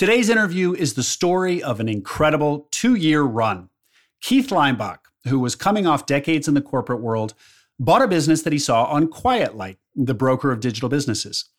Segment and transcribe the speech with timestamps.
[0.00, 3.68] Today's interview is the story of an incredible two year run.
[4.22, 7.34] Keith Leimbach, who was coming off decades in the corporate world,
[7.78, 11.50] bought a business that he saw on Quietlight, the broker of digital businesses.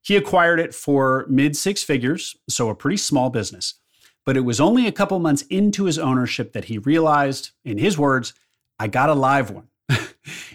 [0.00, 3.74] He acquired it for mid six figures, so a pretty small business.
[4.24, 7.98] But it was only a couple months into his ownership that he realized, in his
[7.98, 8.32] words,
[8.78, 9.68] I got a live one.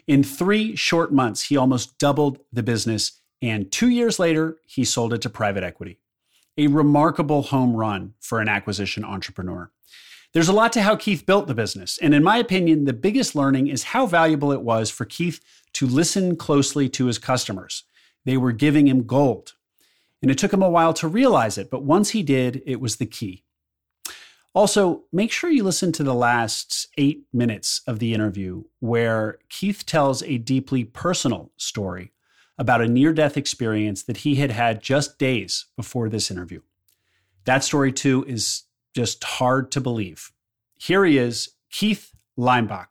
[0.07, 5.13] in three short months, he almost doubled the business, and two years later, he sold
[5.13, 5.99] it to private equity.
[6.57, 9.71] A remarkable home run for an acquisition entrepreneur.
[10.33, 13.35] There's a lot to how Keith built the business, and in my opinion, the biggest
[13.35, 15.39] learning is how valuable it was for Keith
[15.73, 17.83] to listen closely to his customers.
[18.25, 19.53] They were giving him gold.
[20.21, 22.95] And it took him a while to realize it, but once he did, it was
[22.95, 23.43] the key.
[24.53, 29.85] Also, make sure you listen to the last eight minutes of the interview where Keith
[29.85, 32.11] tells a deeply personal story
[32.57, 36.61] about a near death experience that he had had just days before this interview.
[37.43, 38.63] That story, too, is
[38.93, 40.31] just hard to believe.
[40.75, 42.87] Here he is, Keith Leimbach.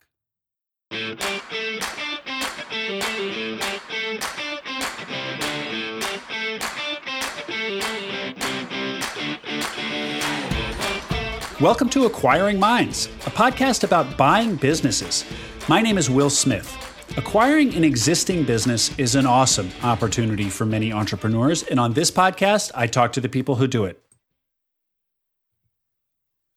[11.60, 15.24] Welcome to Acquiring Minds, a podcast about buying businesses.
[15.66, 16.93] My name is Will Smith.
[17.16, 22.72] Acquiring an existing business is an awesome opportunity for many entrepreneurs, and on this podcast,
[22.74, 24.02] I talk to the people who do it.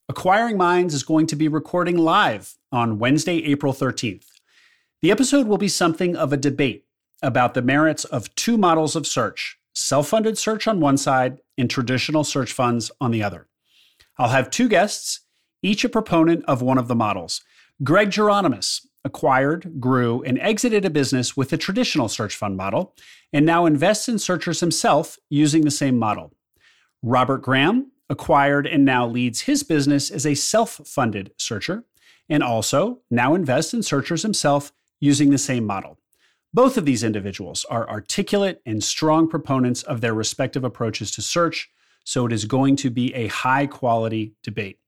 [0.09, 4.25] Acquiring Minds is going to be recording live on Wednesday, April 13th.
[5.03, 6.85] The episode will be something of a debate
[7.21, 11.69] about the merits of two models of search self funded search on one side and
[11.69, 13.47] traditional search funds on the other.
[14.17, 15.19] I'll have two guests,
[15.61, 17.43] each a proponent of one of the models.
[17.83, 22.93] Greg Geronimus acquired, grew, and exited a business with a traditional search fund model,
[23.33, 26.31] and now invests in searchers himself using the same model.
[27.01, 31.83] Robert Graham acquired and now leads his business as a self funded searcher,
[32.29, 35.97] and also now invests in searchers himself using the same model.
[36.53, 41.71] Both of these individuals are articulate and strong proponents of their respective approaches to search
[42.07, 44.79] so it is going to be a high quality debate.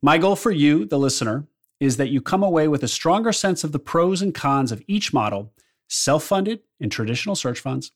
[0.00, 1.46] My goal for you, the listener,
[1.84, 4.82] is that you come away with a stronger sense of the pros and cons of
[4.86, 5.52] each model,
[5.88, 7.92] self funded and traditional search funds,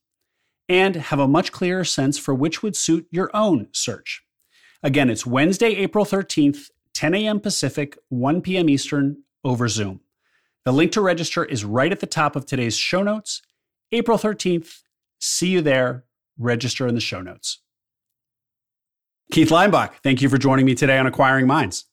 [0.68, 4.24] and have a much clearer sense for which would suit your own search.
[4.82, 7.40] Again, it's Wednesday, April 13th, 10 a.m.
[7.40, 8.68] Pacific, 1 p.m.
[8.68, 10.00] Eastern over Zoom.
[10.64, 13.42] The link to register is right at the top of today's show notes.
[13.90, 14.82] April 13th.
[15.18, 16.04] See you there.
[16.36, 17.58] Register in the show notes.
[19.32, 21.84] Keith Leimbach, thank you for joining me today on Acquiring Minds.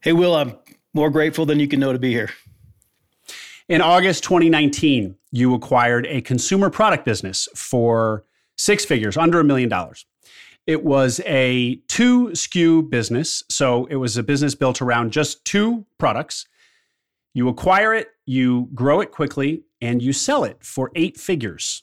[0.00, 0.58] Hey, Will, I'm
[0.94, 2.30] more grateful than you can know to be here.
[3.68, 8.24] In August 2019, you acquired a consumer product business for
[8.56, 10.04] six figures, under a million dollars.
[10.66, 13.42] It was a two SKU business.
[13.48, 16.46] So it was a business built around just two products.
[17.34, 21.82] You acquire it, you grow it quickly, and you sell it for eight figures,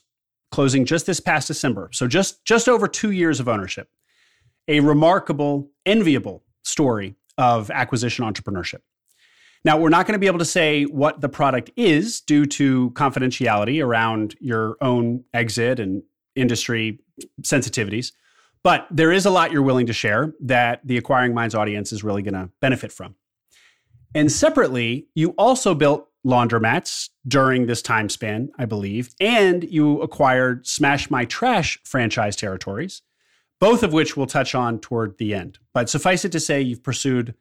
[0.50, 1.90] closing just this past December.
[1.92, 3.88] So just, just over two years of ownership
[4.68, 8.80] a remarkable, enviable story of acquisition entrepreneurship.
[9.64, 12.90] Now, we're not going to be able to say what the product is due to
[12.92, 16.02] confidentiality around your own exit and
[16.34, 17.00] industry
[17.42, 18.12] sensitivities,
[18.62, 22.02] but there is a lot you're willing to share that the Acquiring Minds audience is
[22.02, 23.16] really going to benefit from.
[24.14, 30.66] And separately, you also built laundromats during this time span, I believe, and you acquired
[30.66, 33.02] Smash My Trash franchise territories
[33.60, 35.58] both of which we'll touch on toward the end.
[35.72, 37.34] But suffice it to say, you've pursued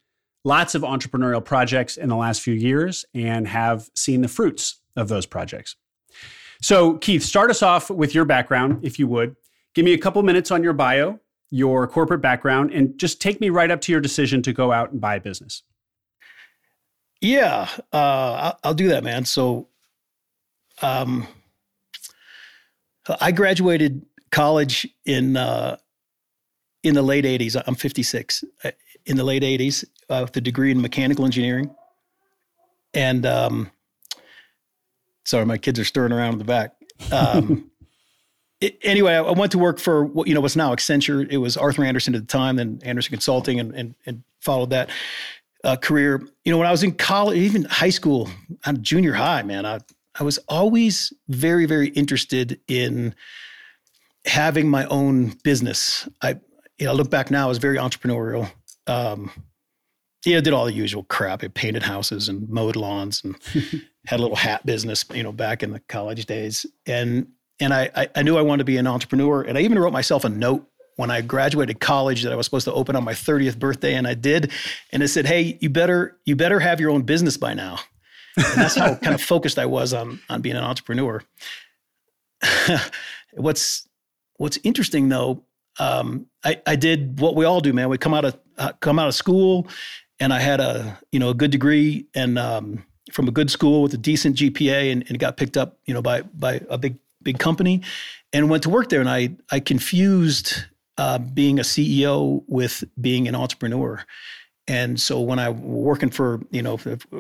[0.44, 5.08] lots of entrepreneurial projects in the last few years and have seen the fruits of
[5.08, 5.76] those projects.
[6.62, 9.36] So, Keith, start us off with your background, if you would.
[9.74, 11.20] Give me a couple minutes on your bio,
[11.52, 14.92] your corporate background, and just take me right up to your decision to go out
[14.92, 15.64] and buy a business.
[17.22, 19.26] Yeah, uh, I'll, do that, man.
[19.26, 19.68] So,
[20.82, 21.28] um,
[23.20, 25.78] I graduated college in uh,
[26.84, 27.62] in the late 80s.
[27.66, 28.44] I'm 56.
[29.06, 31.74] In the late 80s, uh, with a degree in mechanical engineering.
[32.94, 33.72] And um,
[35.26, 36.74] sorry, my kids are stirring around in the back.
[37.12, 37.70] Um,
[38.62, 41.28] it, anyway, I went to work for what you know what's now Accenture.
[41.30, 44.90] It was Arthur Andersen at the time, then Andersen Consulting, and and, and followed that
[45.64, 46.22] uh, career.
[46.44, 48.30] You know, when I was in college, even high school,
[48.82, 49.80] junior high, man, I
[50.20, 53.14] I was always very very interested in
[54.26, 56.10] having my own business.
[56.22, 56.40] I
[56.80, 58.50] you know, look back now, I was very entrepreneurial.
[58.90, 59.32] Um,
[60.26, 61.44] yeah, I did all the usual crap.
[61.44, 63.36] I painted houses and mowed lawns and
[64.06, 66.66] had a little hat business, you know, back in the college days.
[66.86, 67.28] And
[67.62, 69.42] and I, I knew I wanted to be an entrepreneur.
[69.42, 70.66] And I even wrote myself a note
[70.96, 74.08] when I graduated college that I was supposed to open on my 30th birthday, and
[74.08, 74.52] I did.
[74.92, 77.80] And it said, "Hey, you better you better have your own business by now."
[78.36, 81.24] And that's how kind of focused I was on on being an entrepreneur.
[83.34, 83.88] what's
[84.38, 85.44] what's interesting though,
[85.80, 87.90] um, I, I did what we all do, man.
[87.90, 89.68] We come out of uh, come out of school,
[90.20, 93.82] and I had a you know a good degree and um, from a good school
[93.82, 96.98] with a decent GPA, and, and got picked up you know by by a big
[97.24, 97.82] big company,
[98.34, 99.00] and went to work there.
[99.00, 100.66] And I I confused
[100.98, 104.04] uh, being a CEO with being an entrepreneur.
[104.70, 106.80] And so when I was working for, you know,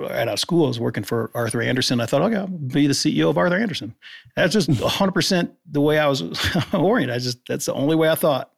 [0.09, 1.99] at our school, I was working for Arthur Andersen.
[1.99, 3.95] I thought, okay, I'll be the CEO of Arthur Andersen.
[4.35, 6.21] That's just 100% the way I was
[6.73, 7.15] oriented.
[7.15, 8.51] I just, that's the only way I thought.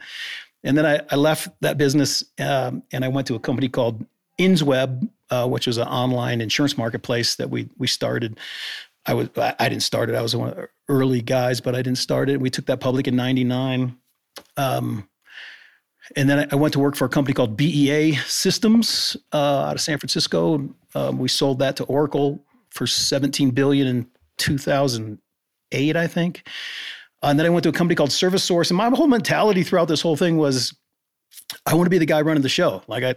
[0.63, 4.05] And then I, I left that business um, and I went to a company called
[4.37, 8.39] InsWeb, uh, which was an online insurance marketplace that we we started.
[9.05, 10.15] I was I didn't start it.
[10.15, 12.39] I was one of the early guys, but I didn't start it.
[12.39, 13.97] We took that public in '99.
[14.57, 15.07] Um,
[16.15, 19.81] and then I went to work for a company called BEA Systems uh, out of
[19.81, 20.69] San Francisco.
[20.95, 26.47] Um, we sold that to Oracle for 17 billion in 2008, I think.
[27.23, 29.87] And then I went to a company called Service Source, and my whole mentality throughout
[29.87, 30.75] this whole thing was,
[31.65, 32.81] I want to be the guy running the show.
[32.87, 33.15] Like I,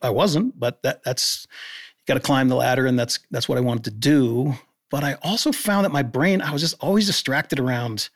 [0.00, 1.46] I wasn't, but that that's
[1.98, 4.54] you got to climb the ladder, and that's that's what I wanted to do.
[4.90, 8.08] But I also found that my brain, I was just always distracted around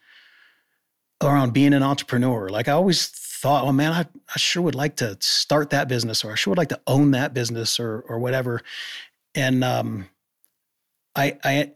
[1.23, 2.49] around being an entrepreneur.
[2.49, 6.25] Like I always thought, oh man, I, I sure would like to start that business
[6.25, 8.63] or I sure would like to own that business or or whatever.
[9.35, 10.09] And um,
[11.15, 11.73] I, I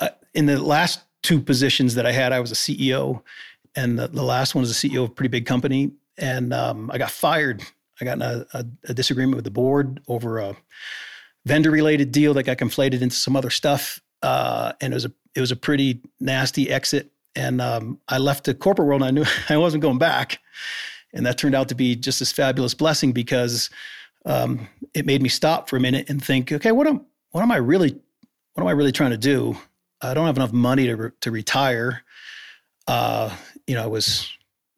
[0.00, 3.22] uh, in the last two positions that I had, I was a CEO,
[3.74, 6.90] and the, the last one was a CEO of a pretty big company, and um,
[6.92, 7.62] I got fired.
[8.00, 10.56] I got in a, a, a disagreement with the board over a
[11.44, 15.12] vendor related deal that got conflated into some other stuff, uh, and it was a
[15.34, 19.12] it was a pretty nasty exit and um, I left the corporate world and I
[19.12, 20.40] knew I wasn't going back.
[21.14, 23.70] And that turned out to be just this fabulous blessing because
[24.26, 27.52] um, it made me stop for a minute and think, okay, what am what am
[27.52, 27.96] I really
[28.52, 29.56] what am I really trying to do?
[30.02, 32.02] I don't have enough money to re- to retire.
[32.86, 33.34] Uh,
[33.66, 34.30] you know, I was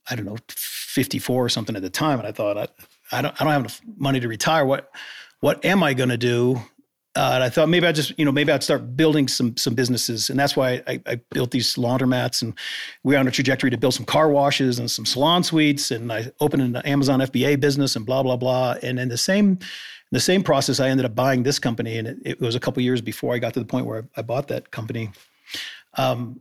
[0.09, 2.69] I don't know 54 or something at the time, and I thought I,
[3.11, 4.65] I don't I don't have enough money to retire.
[4.67, 4.93] What
[5.41, 6.61] what am I going to do?
[7.17, 9.75] Uh, and I thought maybe I'd just, you know, maybe I'd start building some some
[9.75, 12.55] businesses, and that's why I, I, built these laundromats, and
[13.03, 16.31] we're on a trajectory to build some car washes and some salon suites, and I
[16.39, 18.77] opened an Amazon FBA business, and blah blah blah.
[18.81, 19.59] And in the same
[20.13, 22.81] the same process, I ended up buying this company, and it, it was a couple
[22.81, 25.11] years before I got to the point where I, I bought that company.
[25.99, 26.41] Um,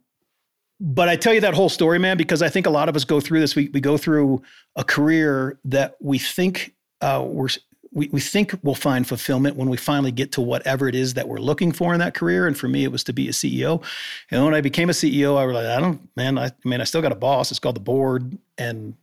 [0.80, 3.06] but I tell you that whole story, man, because I think a lot of us
[3.06, 3.56] go through this.
[3.56, 4.44] We we go through
[4.75, 7.50] a career that we think uh, we're
[7.91, 11.27] we, we think we'll find fulfillment when we finally get to whatever it is that
[11.27, 12.45] we're looking for in that career.
[12.45, 13.83] And for me, it was to be a CEO.
[14.30, 16.81] And when I became a CEO, I was like, I don't, man, I, I mean,
[16.81, 17.51] I still got a boss.
[17.51, 18.38] It's called the board.
[18.57, 18.95] And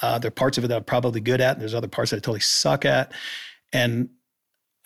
[0.00, 1.52] uh, there are parts of it that I'm probably good at.
[1.52, 3.12] And there's other parts that I totally suck at.
[3.72, 4.08] And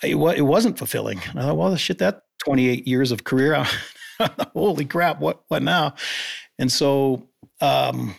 [0.03, 1.21] it, it wasn't fulfilling.
[1.31, 3.65] And I thought, well, shit, that 28 years of career,
[4.53, 5.95] holy crap, what, what now?
[6.59, 7.27] And so,
[7.63, 8.15] um,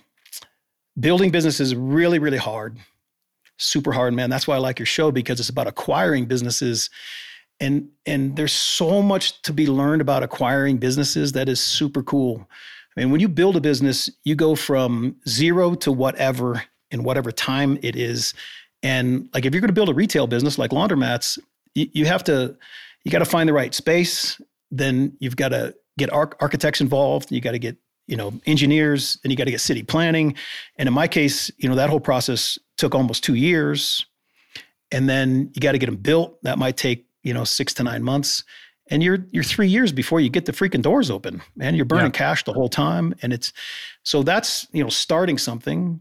[1.00, 2.80] building business is really, really hard
[3.57, 4.30] super hard, man.
[4.30, 6.89] That's why I like your show because it's about acquiring businesses.
[7.59, 12.48] And and there's so much to be learned about acquiring businesses that is super cool.
[12.95, 17.31] I mean, when you build a business, you go from zero to whatever in whatever
[17.31, 18.33] time it is.
[18.83, 21.40] And like if you're going to build a retail business like laundromats,
[21.73, 22.56] you, you have to
[23.04, 24.40] you got to find the right space.
[24.69, 27.31] Then you've got to get architects involved.
[27.31, 30.33] You got to get you know engineers and you got to get city planning
[30.78, 34.06] and in my case you know that whole process took almost two years.
[34.92, 36.42] And then you got to get them built.
[36.44, 38.44] That might take you know six to nine months.
[38.90, 41.76] And you're you're three years before you get the freaking doors open man.
[41.76, 42.12] You're burning yeah.
[42.12, 43.14] cash the whole time.
[43.22, 43.52] And it's
[44.04, 46.00] so that's you know starting something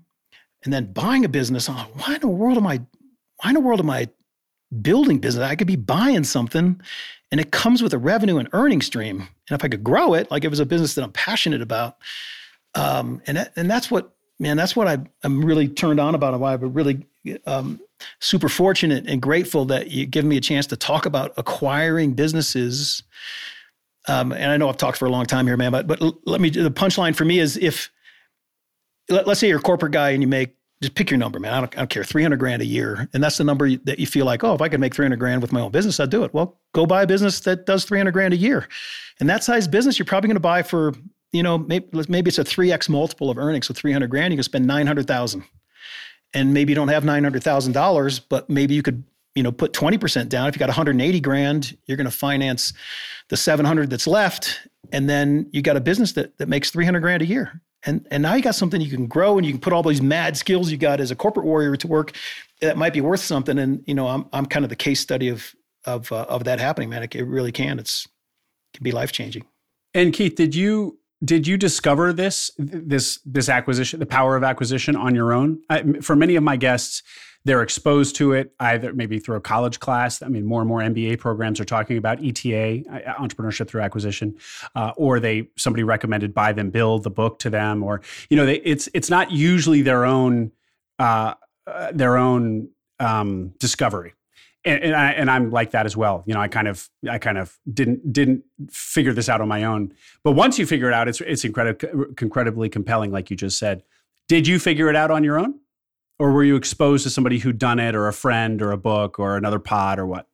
[0.64, 1.68] and then buying a business.
[1.68, 2.80] Oh, why in the world am i
[3.42, 4.09] why in the world am i
[4.83, 5.45] building business?
[5.45, 6.80] I could be buying something
[7.33, 9.18] and it comes with a revenue and earning stream.
[9.18, 11.97] And if I could grow it, like it was a business that I'm passionate about,
[12.75, 16.32] um, and that, and that's what man, that's what I, am really turned on about,
[16.34, 17.06] and why I'm really
[17.46, 17.80] um,
[18.20, 23.02] super fortunate and grateful that you give me a chance to talk about acquiring businesses.
[24.08, 26.40] Um, and I know I've talked for a long time here, man, but but let
[26.40, 26.50] me.
[26.50, 27.90] The punchline for me is if
[29.08, 31.54] let, us say you're a corporate guy and you make just pick your number, man.
[31.54, 32.04] I don't, I don't, care.
[32.04, 33.08] 300 grand a year.
[33.14, 35.40] And that's the number that you feel like, oh, if I could make 300 grand
[35.40, 36.34] with my own business, I'd do it.
[36.34, 38.68] Well, go buy a business that does 300 grand a year.
[39.18, 40.92] And that size business, you're probably going to buy for,
[41.33, 43.66] you know, maybe, maybe it's a 3X multiple of earnings.
[43.66, 45.45] So 300 grand, you can spend 900,000.
[46.35, 49.04] And maybe you don't have $900,000, but maybe you could,
[49.35, 50.49] you know, put 20% down.
[50.49, 52.73] If you got 180 grand, you're going to finance
[53.28, 54.66] the 700 that's left.
[54.92, 58.23] And then you got a business that, that makes 300 grand a year and and
[58.23, 60.71] now you got something you can grow, and you can put all these mad skills
[60.71, 62.12] you got as a corporate warrior to work
[62.61, 63.59] that might be worth something.
[63.59, 65.54] And you know, I'm I'm kind of the case study of
[65.85, 67.04] of uh, of that happening, man.
[67.04, 67.78] It, it really can.
[67.78, 69.45] It's it can be life changing.
[69.95, 74.96] And Keith, did you did you discover this this this acquisition, the power of acquisition,
[74.96, 75.61] on your own?
[75.70, 77.02] I, for many of my guests,
[77.44, 80.20] they're exposed to it either maybe through a college class.
[80.20, 82.82] I mean, more and more MBA programs are talking about ETA,
[83.18, 84.37] entrepreneurship through acquisition,
[84.75, 88.44] uh, or they somebody recommended Buy Then Build the book to them, or you know,
[88.44, 90.52] they, it's it's not usually their own
[90.99, 91.35] uh,
[91.66, 92.68] uh, their own
[93.00, 94.12] um, discovery.
[94.66, 96.25] And, and, I, and I'm like that as well.
[96.26, 99.64] You know, I kind of, I kind of didn't didn't figure this out on my
[99.64, 99.92] own.
[100.25, 103.82] But once you figure it out, it's it's incredibly incredibly compelling, like you just said.
[104.28, 105.61] Did you figure it out on your own?
[106.18, 109.18] or were you exposed to somebody who'd done it or a friend or a book
[109.18, 110.26] or another pod or what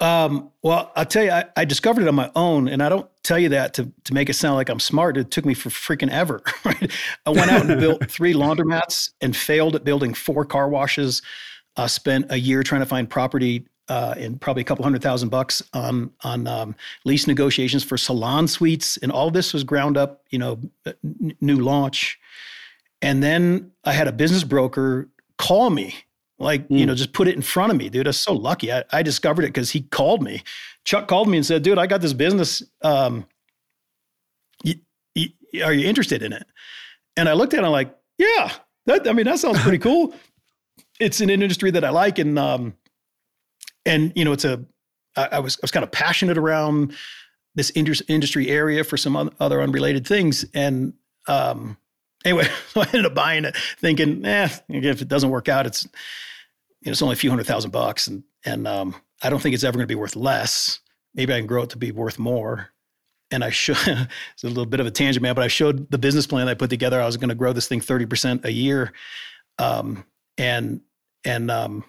[0.00, 3.08] um, well i'll tell you I, I, discovered it on my own and i don't
[3.22, 5.70] tell you that to, to make it sound like i'm smart it took me for
[5.70, 6.90] freaking ever right
[7.24, 11.22] i went out and built three laundromats and failed at building four car washes
[11.76, 15.28] uh, spent a year trying to find property uh, and probably a couple hundred thousand
[15.28, 20.22] bucks on on um, lease negotiations for salon suites, and all this was ground up,
[20.30, 22.18] you know, n- new launch.
[23.02, 25.94] And then I had a business broker call me,
[26.38, 26.78] like, mm.
[26.78, 28.06] you know, just put it in front of me, dude.
[28.06, 28.72] I was so lucky.
[28.72, 30.42] I, I discovered it because he called me.
[30.84, 32.62] Chuck called me and said, dude, I got this business.
[32.80, 33.26] Um,
[34.64, 34.80] y-
[35.14, 36.46] y- are you interested in it?
[37.16, 38.52] And I looked at it, I'm like, yeah,
[38.86, 40.14] that, I mean, that sounds pretty cool.
[41.00, 42.18] It's an industry that I like.
[42.18, 42.74] And, um,
[43.84, 44.64] and, you know, it's a,
[45.16, 46.94] I, I was, I was kind of passionate around
[47.54, 50.44] this industry area for some other unrelated things.
[50.54, 50.94] And,
[51.28, 51.76] um,
[52.24, 55.86] anyway, so I ended up buying it, thinking, eh, if it doesn't work out, it's
[56.84, 59.54] you know, it's only a few hundred thousand bucks, and and um, I don't think
[59.54, 60.80] it's ever going to be worth less.
[61.14, 62.70] Maybe I can grow it to be worth more.
[63.30, 65.98] And I showed it's a little bit of a tangent, man, but I showed the
[65.98, 67.00] business plan I put together.
[67.00, 68.92] I was going to grow this thing thirty percent a year,
[69.58, 70.04] um,
[70.38, 70.80] and
[71.24, 71.84] and um,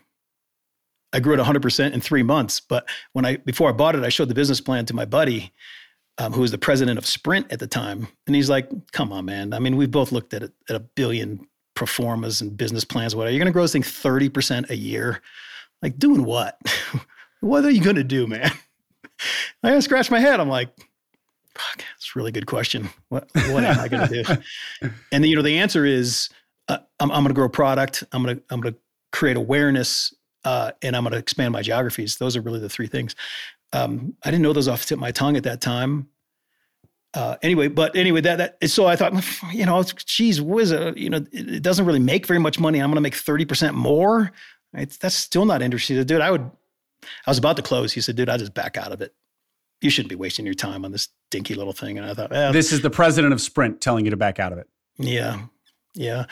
[1.13, 2.59] I grew it 100% in three months.
[2.59, 5.51] But when I before I bought it, I showed the business plan to my buddy,
[6.17, 8.07] um, who was the president of Sprint at the time.
[8.27, 9.53] And he's like, come on, man.
[9.53, 13.15] I mean, we've both looked at, it, at a billion pro formas and business plans,
[13.15, 13.31] whatever.
[13.31, 15.21] You're going to grow this thing 30% a year.
[15.81, 16.57] Like, doing what?
[17.41, 18.51] what are you going to do, man?
[19.63, 20.39] I gotta scratch my head.
[20.39, 20.69] I'm like,
[21.55, 22.89] fuck, that's a really good question.
[23.09, 24.89] What, what am I going to do?
[25.11, 26.29] and the, you know, the answer is,
[26.67, 28.03] uh, I'm, I'm going to grow product.
[28.11, 28.79] I'm going to, I'm going to
[29.11, 32.17] create awareness, uh, and I'm going to expand my geographies.
[32.17, 33.15] Those are really the three things.
[33.73, 36.09] Um, I didn't know those off the tip of my tongue at that time.
[37.15, 39.13] Uh, anyway, but anyway, that that so I thought,
[39.53, 42.79] you know, geez whiz, uh, you know, it, it, doesn't really make very much money.
[42.79, 44.31] I'm going to make thirty percent more.
[44.73, 46.21] It's, that's still not interesting, dude.
[46.21, 46.51] I would.
[47.25, 47.93] I was about to close.
[47.93, 49.13] He said, "Dude, I just back out of it.
[49.79, 52.51] You shouldn't be wasting your time on this dinky little thing." And I thought, eh,
[52.51, 54.67] "This is the president of Sprint telling you to back out of it."
[54.97, 55.45] Yeah,
[55.95, 56.25] yeah.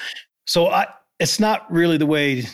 [0.46, 0.88] So I,
[1.20, 2.46] it's not really the way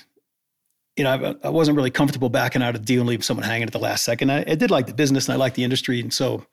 [0.99, 3.45] you know, I, I, wasn't really comfortable backing out of a deal and leaving someone
[3.45, 4.31] hanging at the last second.
[4.33, 6.45] I, I did like the business and I liked the industry, and so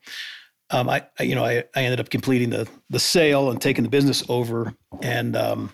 [0.69, 3.83] um, I, I, you know, I, I ended up completing the the sale and taking
[3.83, 5.71] the business over, and um,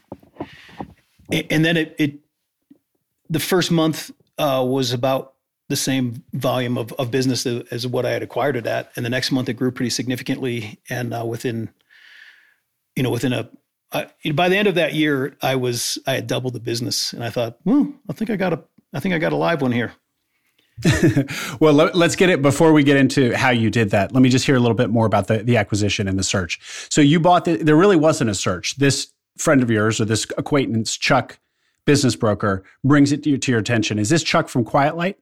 [1.32, 2.20] and then it, it
[3.30, 4.10] the first month
[4.40, 5.36] uh, was about
[5.70, 9.10] the same volume of, of business as what I had acquired it at, and the
[9.10, 11.70] next month it grew pretty significantly, and uh, within
[12.96, 13.50] you know within a
[13.94, 17.24] uh, by the end of that year, I was I had doubled the business, and
[17.24, 19.72] I thought, well, I think I got a I think I got a live one
[19.72, 19.94] here.
[21.60, 24.12] well, let, us get it before we get into how you did that.
[24.12, 26.60] Let me just hear a little bit more about the, the acquisition and the search.
[26.90, 28.76] So you bought the, there really wasn't a search.
[28.78, 31.40] This friend of yours or this acquaintance, Chuck,
[31.86, 34.00] business broker, brings it to, you, to your attention.
[34.00, 35.18] Is this Chuck from Quiet Light?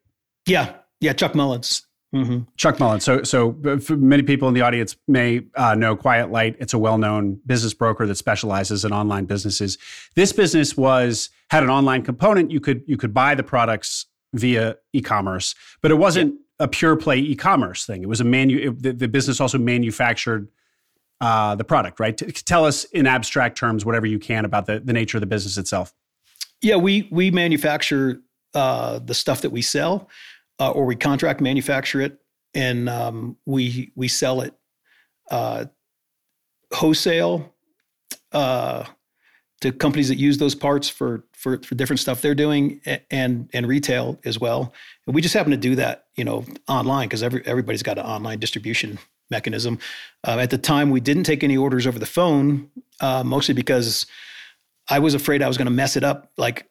[0.48, 1.86] Yeah, yeah, Chuck Mullins.
[2.14, 2.40] Mm-hmm.
[2.58, 3.06] Chuck Mullins.
[3.06, 3.56] So, so
[3.90, 6.58] many people in the audience may uh, know Quiet Light.
[6.60, 9.78] It's a well-known business broker that specializes in online businesses.
[10.16, 12.52] This business was had an online component.
[12.52, 16.66] You could you could buy the products via e-commerce, but it wasn't yeah.
[16.66, 18.04] a pure play e-commerce thing.
[18.04, 18.58] It was a manu.
[18.58, 20.50] It, the, the, business also manufactured
[21.22, 22.00] uh, the product.
[22.02, 22.18] Right.
[22.18, 25.28] T- tell us in abstract terms whatever you can about the the nature of the
[25.28, 25.94] business itself.
[26.62, 28.22] Yeah, we we manufacture
[28.54, 30.10] uh, the stuff that we sell
[30.60, 32.20] uh, or we contract manufacture it
[32.54, 34.54] and um, we we sell it
[35.30, 35.66] uh,
[36.74, 37.54] wholesale
[38.32, 38.86] uh,
[39.62, 43.68] to companies that use those parts for, for for different stuff they're doing and and
[43.68, 44.74] retail as well.
[45.06, 48.06] And we just happen to do that, you know, online because every everybody's got an
[48.06, 48.98] online distribution
[49.30, 49.80] mechanism.
[50.28, 54.06] Uh, at the time, we didn't take any orders over the phone, uh, mostly because
[54.90, 56.32] I was afraid I was going to mess it up.
[56.38, 56.68] Like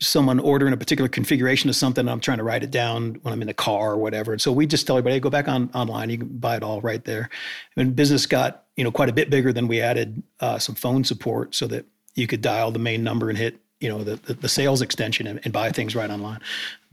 [0.00, 2.08] someone ordering a particular configuration of something.
[2.08, 4.32] I'm trying to write it down when I'm in the car or whatever.
[4.32, 6.10] And so we just tell everybody, hey, go back on online.
[6.10, 7.28] You can buy it all right there.
[7.76, 11.04] And business got you know quite a bit bigger than we added uh, some phone
[11.04, 14.34] support so that you could dial the main number and hit you know the the,
[14.34, 16.40] the sales extension and, and, buy things right online.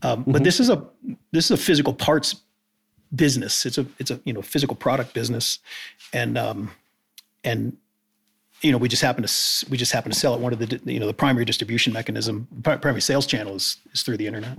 [0.02, 0.32] Um, mm-hmm.
[0.32, 0.84] But this is a
[1.30, 2.36] this is a physical parts
[3.14, 3.66] business.
[3.66, 5.58] It's a it's a you know physical product business,
[6.12, 6.70] and um,
[7.44, 7.76] and
[8.62, 10.40] you know, we just happen to we just happen to sell it.
[10.40, 14.16] One of the you know the primary distribution mechanism, primary sales channel is is through
[14.16, 14.58] the internet.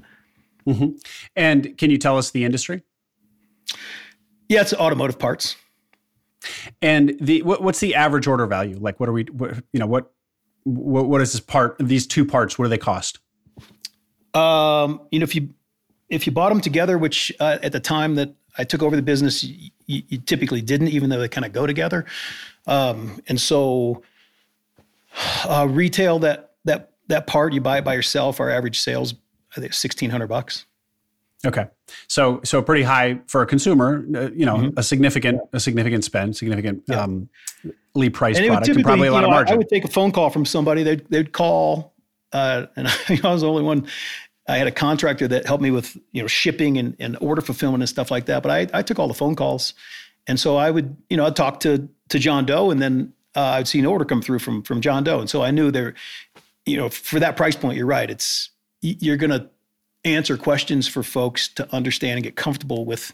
[0.68, 0.98] Mm-hmm.
[1.36, 2.84] And can you tell us the industry?
[4.50, 5.56] Yeah, it's automotive parts.
[6.82, 8.78] And the what, what's the average order value?
[8.80, 9.24] Like, what are we?
[9.24, 10.12] What, you know, what,
[10.64, 11.78] what what is this part?
[11.80, 13.20] These two parts, what do they cost?
[14.34, 15.50] Um, you know, if you
[16.10, 19.02] if you bought them together, which uh, at the time that I took over the
[19.02, 22.06] business, you, you typically didn't, even though they kind of go together.
[22.68, 24.04] Um, and so
[25.46, 28.40] uh, retail that that that part you buy it by yourself.
[28.40, 29.14] Our average sales
[29.56, 30.66] I think sixteen hundred bucks.
[31.46, 31.66] Okay,
[32.08, 34.06] so so pretty high for a consumer.
[34.16, 34.80] Uh, you know, mm-hmm.
[34.80, 37.02] a significant a significant spend, significant yeah.
[37.02, 37.30] um,
[38.14, 39.54] priced and product, and probably a lot know, of margin.
[39.54, 40.84] I would take a phone call from somebody.
[40.84, 41.94] They'd they'd call,
[42.32, 43.88] uh, and I was the only one.
[44.48, 47.82] I had a contractor that helped me with you know shipping and, and order fulfillment
[47.82, 48.44] and stuff like that.
[48.44, 49.74] But I, I took all the phone calls,
[50.28, 53.42] and so I would you know I'd talk to to John Doe, and then uh,
[53.42, 55.94] I'd see an order come through from from John Doe, and so I knew there,
[56.66, 58.10] you know, for that price point, you're right.
[58.10, 58.50] It's
[58.82, 59.50] you're to
[60.04, 63.14] answer questions for folks to understand and get comfortable with.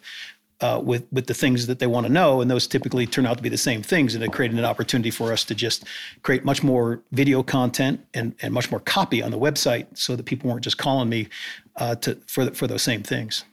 [0.61, 3.37] Uh, with with the things that they want to know, and those typically turn out
[3.37, 5.85] to be the same things, and it created an opportunity for us to just
[6.21, 10.25] create much more video content and and much more copy on the website, so that
[10.25, 11.29] people weren't just calling me
[11.77, 13.45] uh, to for for those same things.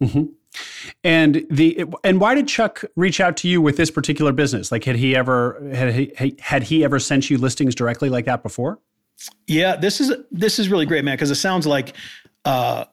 [0.00, 0.24] Mm-hmm.
[1.02, 4.72] And the and why did Chuck reach out to you with this particular business?
[4.72, 8.42] Like, had he ever had he had he ever sent you listings directly like that
[8.42, 8.78] before?
[9.46, 11.16] Yeah, this is this is really great, man.
[11.16, 11.94] Because it sounds like
[12.44, 12.84] uh,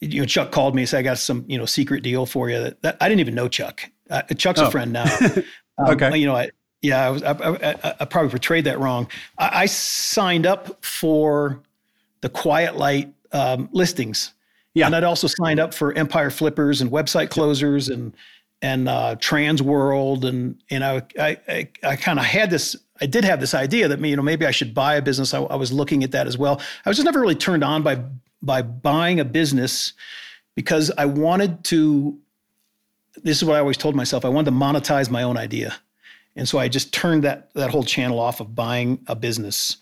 [0.00, 2.50] you know Chuck called me and said I got some you know secret deal for
[2.50, 2.60] you.
[2.60, 3.90] That, that I didn't even know Chuck.
[4.10, 4.66] Uh, Chuck's oh.
[4.66, 5.06] a friend now.
[5.80, 6.50] Um, okay, you know I.
[6.82, 9.06] Yeah, I, was, I, I, I probably portrayed that wrong.
[9.38, 11.62] I, signed up for
[12.20, 14.32] the Quiet Light um, listings
[14.78, 14.86] yeah.
[14.86, 18.14] And I'd also signed up for Empire Flippers and website closers and
[18.62, 23.06] and uh, Trans World and you know I I, I kind of had this I
[23.06, 25.34] did have this idea that me, you know maybe I should buy a business.
[25.34, 26.60] I, I, was looking at that as well.
[26.84, 28.02] I was just never really turned on by
[28.42, 29.92] by buying a business
[30.54, 32.18] because I wanted to.
[33.22, 34.24] This is what I always told myself.
[34.24, 35.76] I wanted to monetize my own idea,
[36.36, 39.78] and so I just turned that that whole channel off of buying a business.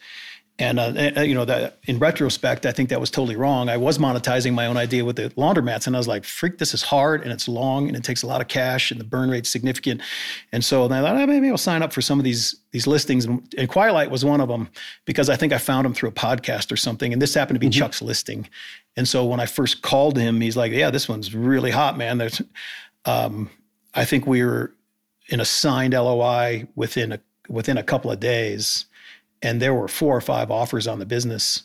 [0.58, 3.68] And, uh, uh, you know that in retrospect, I think that was totally wrong.
[3.68, 6.72] I was monetizing my own idea with the laundromats, and I was like, "Freak, this
[6.72, 9.28] is hard and it's long and it takes a lot of cash and the burn
[9.28, 10.00] rate's significant."
[10.52, 12.86] And so then I thought, oh, maybe I'll sign up for some of these these
[12.86, 13.26] listings.
[13.26, 14.70] And, and Quiet Light was one of them
[15.04, 17.12] because I think I found them through a podcast or something.
[17.12, 17.78] And this happened to be mm-hmm.
[17.78, 18.48] Chuck's listing.
[18.96, 22.16] And so when I first called him, he's like, "Yeah, this one's really hot, man."
[22.16, 22.40] There's,
[23.04, 23.50] um,
[23.94, 24.72] I think we were
[25.28, 28.86] in a signed LOI within a within a couple of days
[29.42, 31.64] and there were four or five offers on the business,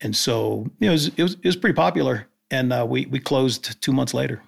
[0.00, 3.06] and so you know it was it was, it was pretty popular, and uh, we
[3.06, 4.42] we closed two months later.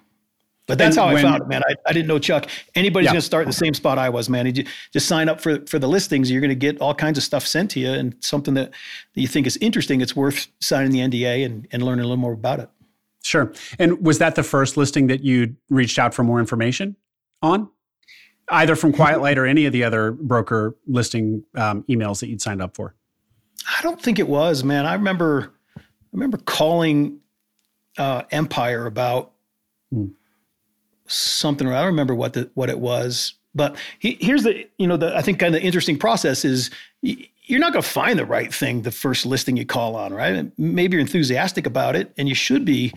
[0.65, 1.61] But that's and how when, I found it, man.
[1.67, 2.47] I, I didn't know Chuck.
[2.73, 3.11] Anybody's yeah.
[3.11, 4.45] going to start in the same spot I was, man.
[4.45, 6.31] You just sign up for for the listings.
[6.31, 8.71] You're going to get all kinds of stuff sent to you, and something that,
[9.13, 9.99] that you think is interesting.
[9.99, 12.69] It's worth signing the NDA and, and learning a little more about it.
[13.23, 13.51] Sure.
[13.79, 16.95] And was that the first listing that you reached out for more information
[17.41, 17.69] on?
[18.53, 22.41] Either from Quiet Light or any of the other broker listing um, emails that you'd
[22.41, 22.95] signed up for?
[23.77, 24.85] I don't think it was, man.
[24.85, 27.19] I remember, I remember calling
[27.97, 29.31] uh, Empire about
[29.91, 30.07] hmm.
[31.07, 31.67] something.
[31.67, 35.15] I don't remember what the what it was, but he, here's the you know the
[35.15, 36.69] I think kind of the interesting process is
[37.01, 40.51] you're not going to find the right thing the first listing you call on, right?
[40.57, 42.93] Maybe you're enthusiastic about it, and you should be.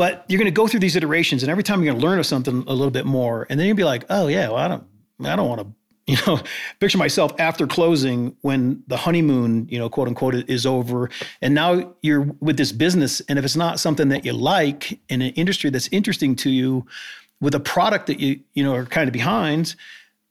[0.00, 2.18] But you're going to go through these iterations, and every time you're going to learn
[2.18, 4.66] of something a little bit more, and then you'll be like, oh yeah, well I
[4.66, 4.84] don't,
[5.22, 5.66] I don't want to
[6.06, 6.40] you know,
[6.78, 11.10] picture myself after closing when the honeymoon, you know, quote unquote, is over.
[11.42, 13.20] And now you're with this business.
[13.28, 16.86] And if it's not something that you like in an industry that's interesting to you
[17.42, 19.74] with a product that you, you know, are kind of behind,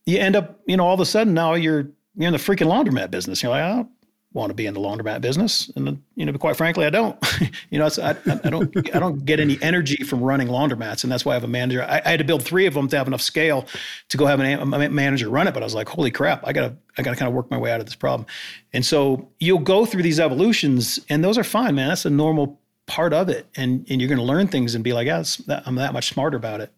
[0.08, 2.67] you end up, you know, all of a sudden now you're, you're in the freaking
[2.67, 3.43] laundromat business.
[3.43, 3.88] You're like, oh,
[4.33, 5.71] want to be in the laundromat business.
[5.75, 7.17] And you know, quite frankly, I don't.
[7.71, 11.25] you know, I, I, don't I don't get any energy from running laundromats, and that's
[11.25, 11.83] why I have a manager.
[11.83, 13.65] I, I, had to build three of them to have enough scale
[14.09, 15.53] to go have an, a manager run it.
[15.53, 17.71] But I was like, holy crap, I gotta I gotta kind of work my way
[17.71, 18.27] out of this problem.
[18.71, 21.89] And so you'll go through these evolutions, and those are fine, man.
[21.89, 24.93] That's a normal part of it, and and you're going to learn things and be
[24.93, 26.71] like, yeah, that, I'm that much smarter about it.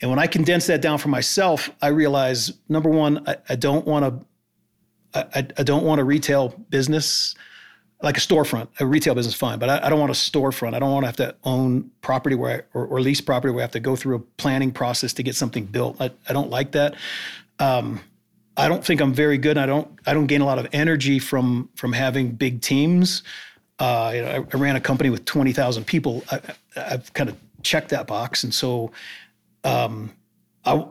[0.00, 3.86] And when I condense that down for myself, I realize number one, I, I don't
[3.86, 4.26] want to
[5.14, 7.34] I, I don't want a retail business
[8.02, 10.74] like a storefront, a retail business, fine, but I, I don't want a storefront.
[10.74, 13.62] I don't want to have to own property where I, or, or lease property where
[13.62, 15.96] I have to go through a planning process to get something built.
[16.00, 16.96] I, I don't like that.
[17.58, 18.00] Um,
[18.56, 19.58] I don't think I'm very good.
[19.58, 23.22] I don't I don't gain a lot of energy from from having big teams.
[23.78, 26.22] Uh, you know, I, I, ran a company with twenty thousand people.
[26.30, 26.40] I,
[26.76, 28.92] have kind of checked that box, and so
[29.64, 30.12] um,
[30.64, 30.86] I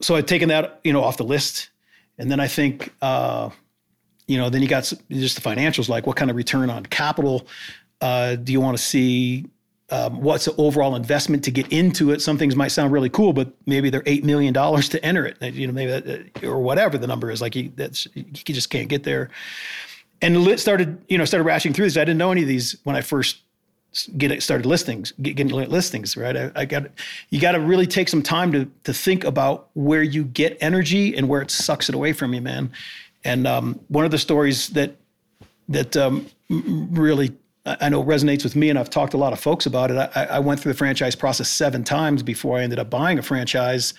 [0.00, 1.70] so I've taken that you know off the list,
[2.18, 3.50] and then I think uh,
[4.26, 7.46] you know then you got just the financials like what kind of return on capital
[8.00, 9.46] uh, do you want to see
[9.90, 12.22] um, what's the overall investment to get into it.
[12.22, 15.40] Some things might sound really cool, but maybe they're eight million dollars to enter it.
[15.42, 17.42] You know, maybe that, or whatever the number is.
[17.42, 19.30] Like you, that's you just can't get there.
[20.22, 21.96] And started, you know, started ratcheting through this.
[21.96, 23.42] I didn't know any of these when I first
[24.16, 26.16] get it started listings, get, getting listings.
[26.16, 26.86] Right, I, I got
[27.28, 27.40] you.
[27.40, 31.28] Got to really take some time to to think about where you get energy and
[31.28, 32.72] where it sucks it away from you, man.
[33.24, 34.96] And um, one of the stories that
[35.68, 37.34] that um, really
[37.66, 39.96] I know resonates with me, and I've talked to a lot of folks about it.
[40.14, 43.22] I, I, went through the franchise process seven times before I ended up buying a
[43.22, 43.94] franchise.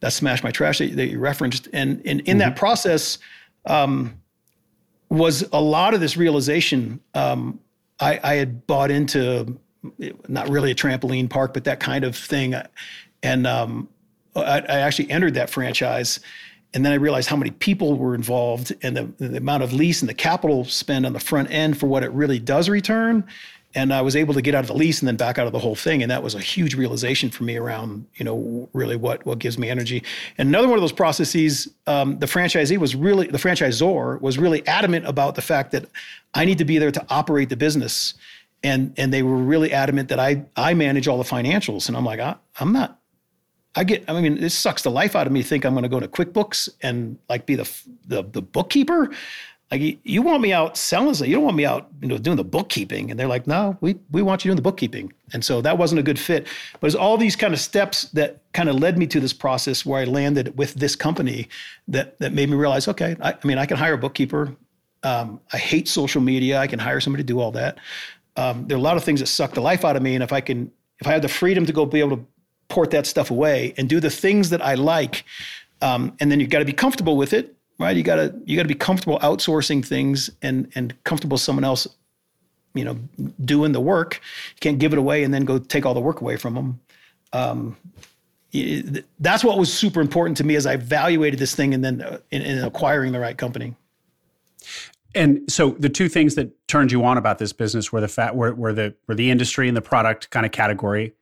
[0.00, 2.38] That Smash My Trash that, that you referenced, and, and in mm-hmm.
[2.38, 3.18] that process
[3.66, 4.18] um,
[5.10, 7.00] was a lot of this realization.
[7.14, 7.60] Um,
[8.00, 9.58] I, I, had bought into
[10.26, 12.54] not really a trampoline park, but that kind of thing,
[13.22, 13.88] and um,
[14.34, 16.20] I, I actually entered that franchise
[16.74, 20.02] and then I realized how many people were involved and the, the, amount of lease
[20.02, 23.24] and the capital spend on the front end for what it really does return.
[23.76, 25.52] And I was able to get out of the lease and then back out of
[25.52, 26.02] the whole thing.
[26.02, 29.56] And that was a huge realization for me around, you know, really what what gives
[29.58, 30.02] me energy.
[30.36, 34.64] And another one of those processes, um, the franchisee was really the franchisor was really
[34.66, 35.86] adamant about the fact that
[36.34, 38.14] I need to be there to operate the business.
[38.62, 41.88] And and they were really adamant that I I manage all the financials.
[41.88, 43.00] And I'm like, I, I'm not
[43.76, 45.88] I get, I mean, this sucks the life out of me think I'm going to
[45.88, 47.70] go to QuickBooks and like be the,
[48.06, 49.10] the, the bookkeeper.
[49.70, 52.44] Like you want me out selling, you don't want me out, you know, doing the
[52.44, 53.10] bookkeeping.
[53.10, 55.12] And they're like, no, we, we want you doing the bookkeeping.
[55.32, 56.46] And so that wasn't a good fit.
[56.78, 59.84] But it's all these kind of steps that kind of led me to this process
[59.84, 61.48] where I landed with this company
[61.88, 64.54] that, that made me realize, okay, I, I mean, I can hire a bookkeeper.
[65.02, 66.58] Um, I hate social media.
[66.58, 67.78] I can hire somebody to do all that.
[68.36, 70.14] Um, there are a lot of things that suck the life out of me.
[70.14, 72.26] And if I can, if I have the freedom to go be able to
[72.68, 75.24] port that stuff away and do the things that I like.
[75.82, 77.96] Um, and then you've got to be comfortable with it, right?
[77.96, 81.86] You got to you got to be comfortable outsourcing things and and comfortable someone else,
[82.74, 82.98] you know,
[83.44, 84.20] doing the work.
[84.54, 86.80] You can't give it away and then go take all the work away from them.
[87.32, 87.76] Um,
[89.18, 92.18] that's what was super important to me as I evaluated this thing and then uh,
[92.30, 93.74] in, in acquiring the right company.
[95.14, 98.34] And so the two things that turned you on about this business were the fact
[98.34, 101.14] were, were the were the industry and the product kind of category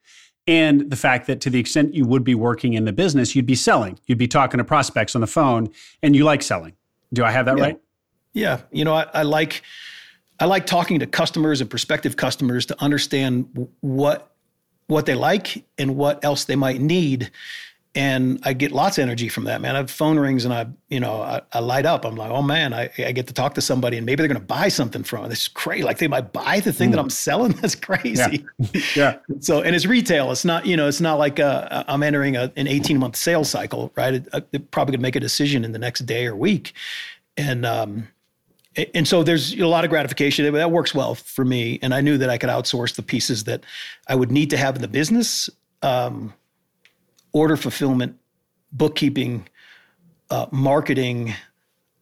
[0.47, 3.47] and the fact that to the extent you would be working in the business, you'd
[3.47, 3.99] be selling.
[4.07, 5.69] You'd be talking to prospects on the phone,
[6.03, 6.75] and you like selling.
[7.13, 7.65] Do I have that yeah.
[7.65, 7.81] right?
[8.33, 8.61] Yeah.
[8.71, 9.63] You know, I, I, like
[10.41, 14.31] I like talking to customers and prospective customers to understand what
[14.89, 17.31] what they like and what else they might need
[17.95, 19.75] and I get lots of energy from that, man.
[19.75, 22.07] I have phone rings and I, you know, I, I light up.
[22.07, 24.41] I'm like, oh man, I, I, get to talk to somebody and maybe they're going
[24.41, 25.33] to buy something from it.
[25.33, 25.83] It's crazy.
[25.83, 26.93] Like they might buy the thing mm.
[26.93, 27.53] that I'm selling.
[27.61, 28.47] That's crazy.
[28.59, 28.83] Yeah.
[28.97, 29.17] yeah.
[29.41, 30.31] So, and it's retail.
[30.31, 33.51] It's not, you know, it's not like uh, I'm entering a, an 18 month sales
[33.51, 34.15] cycle, right?
[34.15, 36.73] It, it uh, probably going to make a decision in the next day or week.
[37.37, 38.09] And, um,
[38.95, 41.79] and so there's a lot of gratification that works well for me.
[41.83, 43.65] And I knew that I could outsource the pieces that
[44.09, 45.51] I would need to have in the business.
[45.83, 46.33] Um,
[47.33, 48.17] order fulfillment,
[48.73, 49.49] bookkeeping,
[50.31, 51.35] uh, marketing.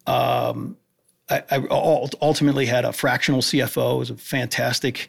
[0.06, 0.76] Um,
[1.28, 3.94] I, I, ultimately had a fractional CFO.
[3.94, 5.08] It was a fantastic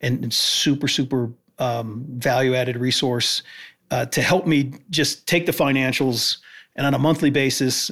[0.00, 3.42] and super, super um, value added resource
[3.90, 6.38] uh, to help me just take the financials
[6.76, 7.90] and on a monthly basis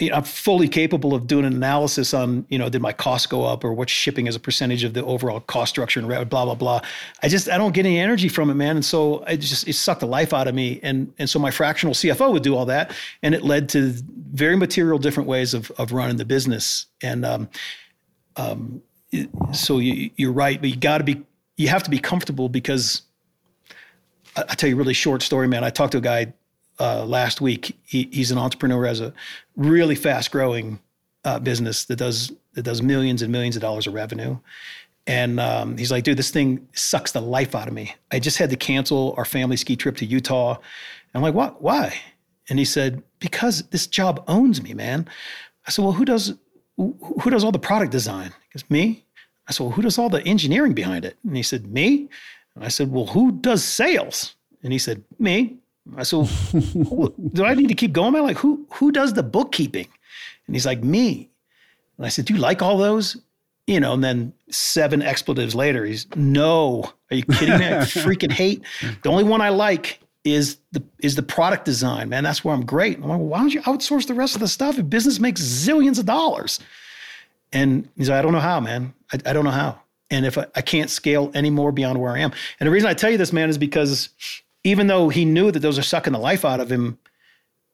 [0.00, 3.62] I'm fully capable of doing an analysis on, you know, did my cost go up
[3.62, 6.80] or what's shipping as a percentage of the overall cost structure and blah blah blah.
[7.22, 8.76] I just I don't get any energy from it, man.
[8.76, 10.80] And so it just it sucked the life out of me.
[10.82, 13.94] And and so my fractional CFO would do all that, and it led to
[14.32, 16.86] very material different ways of of running the business.
[17.00, 17.48] And um,
[18.34, 18.82] um,
[19.52, 21.22] so you, you're right, but you got to be
[21.56, 23.02] you have to be comfortable because
[24.36, 25.62] I, I tell you a really short story, man.
[25.62, 26.32] I talked to a guy
[26.78, 27.76] uh, last week.
[27.84, 29.12] He, he's an entrepreneur, has a
[29.56, 30.78] really fast growing
[31.24, 34.38] uh, business that does that does millions and millions of dollars of revenue.
[35.06, 37.94] And um, he's like, dude, this thing sucks the life out of me.
[38.10, 40.54] I just had to cancel our family ski trip to Utah.
[40.54, 40.60] And
[41.14, 41.60] I'm like, what?
[41.60, 41.94] Why?
[42.48, 45.08] And he said, because this job owns me, man.
[45.66, 46.34] I said, well, who does
[46.76, 48.26] who does all the product design?
[48.30, 49.04] He goes, me.
[49.46, 51.16] I said, well, who does all the engineering behind it?
[51.22, 52.08] And he said, me.
[52.54, 54.34] And I said, well, who does sales?
[54.62, 55.58] And he said, me.
[55.96, 56.28] I said,
[57.32, 58.12] do I need to keep going?
[58.12, 59.86] Man, like, who who does the bookkeeping?
[60.46, 61.30] And he's like, me.
[61.96, 63.16] And I said, do you like all those?
[63.66, 66.92] you know, and then seven expletives later, he's no.
[67.10, 67.66] Are you kidding me?
[67.66, 68.62] I freaking hate.
[69.02, 72.24] The only one I like is the is the product design, man.
[72.24, 72.96] That's where I'm great.
[72.96, 74.78] I'm like, well, why don't you outsource the rest of the stuff?
[74.78, 76.60] If business makes zillions of dollars.
[77.52, 78.92] And he's like, I don't know how, man.
[79.12, 79.80] I, I don't know how.
[80.10, 82.32] And if I, I can't scale any more beyond where I am.
[82.58, 84.10] And the reason I tell you this, man, is because
[84.64, 86.98] even though he knew that those are sucking the life out of him,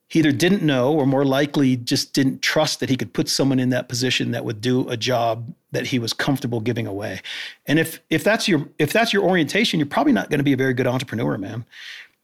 [0.09, 3.61] he either didn't know or more likely just didn't trust that he could put someone
[3.61, 7.21] in that position that would do a job that he was comfortable giving away.
[7.67, 10.53] And if if that's your if that's your orientation, you're probably not going to be
[10.53, 11.65] a very good entrepreneur, man.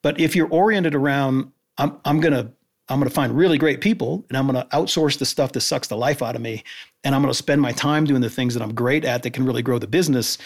[0.02, 2.50] But if you're oriented around I'm I'm going to
[2.88, 5.60] I'm going to find really great people and I'm going to outsource the stuff that
[5.60, 6.62] sucks the life out of me
[7.02, 9.30] and I'm going to spend my time doing the things that I'm great at that
[9.30, 10.38] can really grow the business,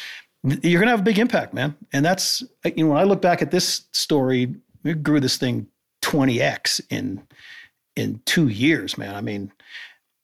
[0.43, 1.77] you're going to have a big impact, man.
[1.93, 5.67] And that's you know when I look back at this story, we grew this thing
[6.03, 7.23] 20x in
[7.97, 9.15] in two years, man.
[9.15, 9.53] I mean,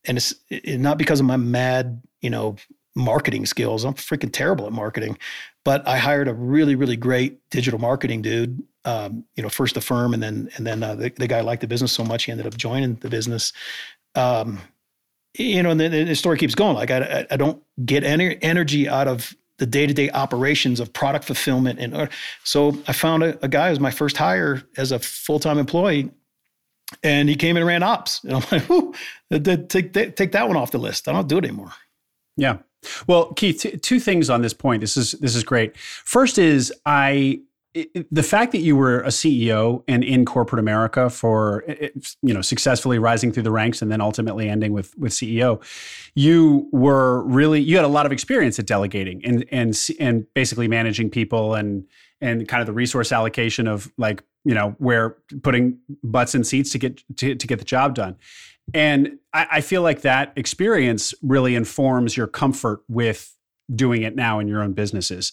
[0.07, 2.57] and it's it, not because of my mad, you know,
[2.95, 3.85] marketing skills.
[3.85, 5.19] I'm freaking terrible at marketing,
[5.65, 8.63] but I hired a really, really great digital marketing dude.
[8.85, 11.61] Um, you know, first the firm, and then and then uh, the, the guy liked
[11.61, 13.53] the business so much he ended up joining the business.
[14.15, 14.61] Um,
[15.35, 16.77] you know, and the, the, story keeps going.
[16.77, 21.79] Like I, I don't get any energy out of the day-to-day operations of product fulfillment
[21.79, 22.07] and uh,
[22.45, 26.11] so i found a, a guy was my first hire as a full-time employee
[27.03, 28.23] and he came and ran ops.
[28.25, 28.95] And i'm
[29.31, 31.09] like take, take that one off the list.
[31.09, 31.73] I don't do it anymore.
[32.37, 32.59] Yeah.
[33.07, 34.81] Well keith two things on this point.
[34.81, 35.77] This is this is great.
[35.77, 37.41] First is i
[38.11, 41.65] the fact that you were a CEO and in corporate America for
[42.23, 45.63] you know successfully rising through the ranks and then ultimately ending with with CEO,
[46.15, 50.69] you were really you had a lot of experience at delegating and and and basically
[50.69, 51.87] managing people and
[52.21, 56.71] and kind of the resource allocation of like you know where putting butts in seats
[56.71, 58.17] to get to, to get the job done.
[58.75, 63.33] And I, I feel like that experience really informs your comfort with
[63.75, 65.33] doing it now in your own businesses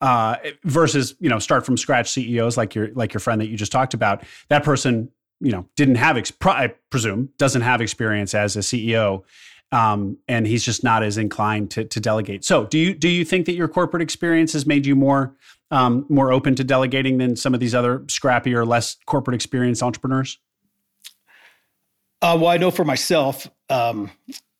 [0.00, 3.56] uh, versus you know start from scratch CEOs like your like your friend that you
[3.56, 4.24] just talked about.
[4.48, 5.10] That person
[5.40, 9.24] you know didn't have ex- I presume doesn't have experience as a CEO.
[9.72, 12.44] Um, and he's just not as inclined to, to delegate.
[12.44, 15.36] So, do you do you think that your corporate experience has made you more
[15.70, 20.38] um, more open to delegating than some of these other scrappier, less corporate experienced entrepreneurs?
[22.22, 24.10] Uh, well, I know for myself, um,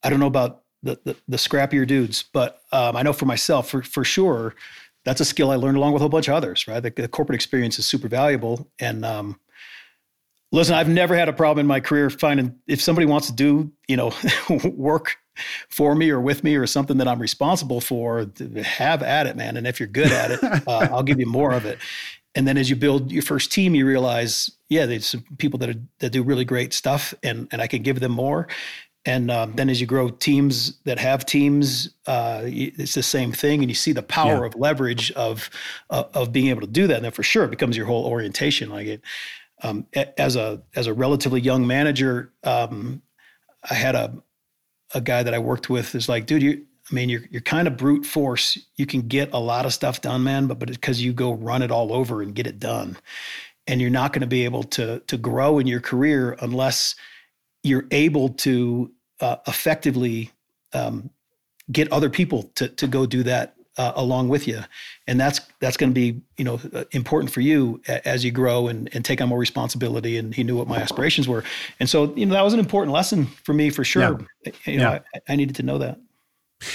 [0.01, 3.69] I don't know about the, the, the scrappier dudes, but um, I know for myself,
[3.69, 4.55] for for sure,
[5.03, 6.79] that's a skill I learned along with a whole bunch of others, right?
[6.79, 8.69] The, the corporate experience is super valuable.
[8.79, 9.39] And um,
[10.51, 13.71] listen, I've never had a problem in my career finding if somebody wants to do,
[13.87, 14.11] you know,
[14.75, 15.17] work
[15.69, 18.27] for me or with me or something that I'm responsible for,
[18.63, 19.57] have at it, man.
[19.57, 21.79] And if you're good at it, uh, I'll give you more of it.
[22.33, 25.69] And then as you build your first team, you realize, yeah, there's some people that
[25.69, 28.47] are, that do really great stuff, and and I can give them more.
[29.05, 33.61] And um, then as you grow teams that have teams, uh, it's the same thing,
[33.61, 34.45] and you see the power yeah.
[34.45, 35.49] of leverage of
[35.89, 36.97] uh, of being able to do that.
[36.97, 38.69] And then for sure, it becomes your whole orientation.
[38.69, 39.01] Like it,
[39.63, 39.87] um,
[40.17, 43.01] as a as a relatively young manager, um,
[43.69, 44.13] I had a
[44.93, 46.65] a guy that I worked with is like, dude, you.
[46.91, 48.57] I mean, you're you're kind of brute force.
[48.75, 51.61] You can get a lot of stuff done, man, but but because you go run
[51.61, 52.97] it all over and get it done,
[53.65, 56.95] and you're not going to be able to to grow in your career unless
[57.63, 60.31] you're able to uh, effectively
[60.73, 61.09] um,
[61.71, 64.61] get other people to to go do that uh, along with you,
[65.07, 68.67] and that's that's going to be you know uh, important for you as you grow
[68.67, 70.17] and, and take on more responsibility.
[70.17, 71.43] And he knew what my aspirations were,
[71.79, 74.19] and so you know that was an important lesson for me for sure.
[74.45, 74.51] Yeah.
[74.65, 74.99] You know, yeah.
[75.15, 75.99] I, I needed to know that.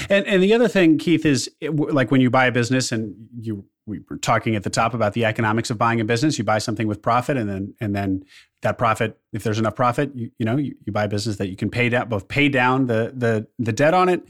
[0.09, 3.64] And and the other thing, Keith, is like when you buy a business and you
[3.87, 6.38] we were talking at the top about the economics of buying a business.
[6.38, 8.25] You buy something with profit, and then and then
[8.67, 11.49] that profit, if there's enough profit, you, you know you, you buy a business that
[11.49, 14.23] you can pay down both pay down the the the debt on it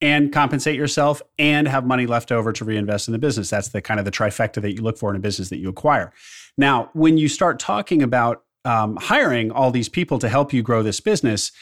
[0.00, 3.50] and compensate yourself and have money left over to reinvest in the business.
[3.50, 5.68] That's the kind of the trifecta that you look for in a business that you
[5.68, 6.12] acquire.
[6.56, 10.82] Now, when you start talking about um, hiring all these people to help you grow
[10.82, 11.52] this business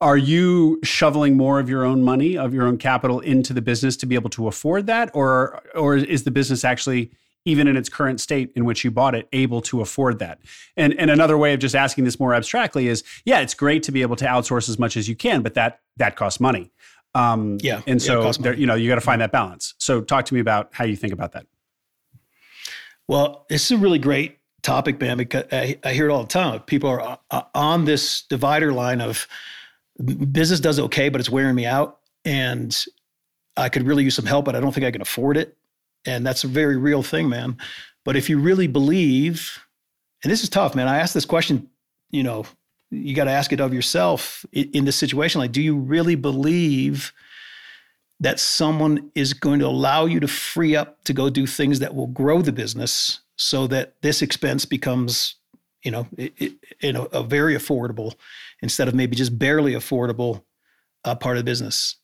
[0.00, 3.98] are you shoveling more of your own money, of your own capital into the business
[3.98, 5.10] to be able to afford that?
[5.12, 7.12] Or, or is the business actually,
[7.44, 10.40] even in its current state in which you bought it, able to afford that?
[10.76, 13.92] And, and another way of just asking this more abstractly is yeah, it's great to
[13.92, 16.70] be able to outsource as much as you can, but that, that costs money.
[17.14, 17.82] Um, yeah.
[17.86, 19.74] And so, there, you know, you got to find that balance.
[19.78, 21.46] So talk to me about how you think about that.
[23.08, 26.28] Well, this is a really great topic, man, because I, I hear it all the
[26.28, 26.60] time.
[26.60, 29.26] People are uh, on this divider line of,
[30.32, 31.98] business does okay, but it's wearing me out.
[32.24, 32.76] And
[33.56, 35.56] I could really use some help, but I don't think I can afford it.
[36.06, 37.56] And that's a very real thing, man.
[38.04, 39.64] But if you really believe,
[40.22, 40.88] and this is tough, man.
[40.88, 41.68] I asked this question,
[42.10, 42.46] you know,
[42.90, 45.40] you got to ask it of yourself in, this situation.
[45.40, 47.12] Like, do you really believe
[48.18, 51.94] that someone is going to allow you to free up to go do things that
[51.94, 55.36] will grow the business so that this expense becomes
[55.82, 56.34] you know it,
[56.80, 58.14] it, a very affordable
[58.60, 60.42] instead of maybe just barely affordable
[61.04, 61.96] uh, part of the business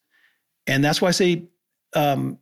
[0.66, 1.44] and that's why i say
[1.94, 2.38] um,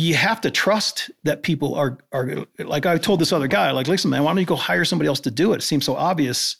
[0.00, 3.88] you have to trust that people are are like I told this other guy, like,
[3.88, 5.56] listen, man, why don't you go hire somebody else to do it?
[5.56, 6.56] It seems so obvious.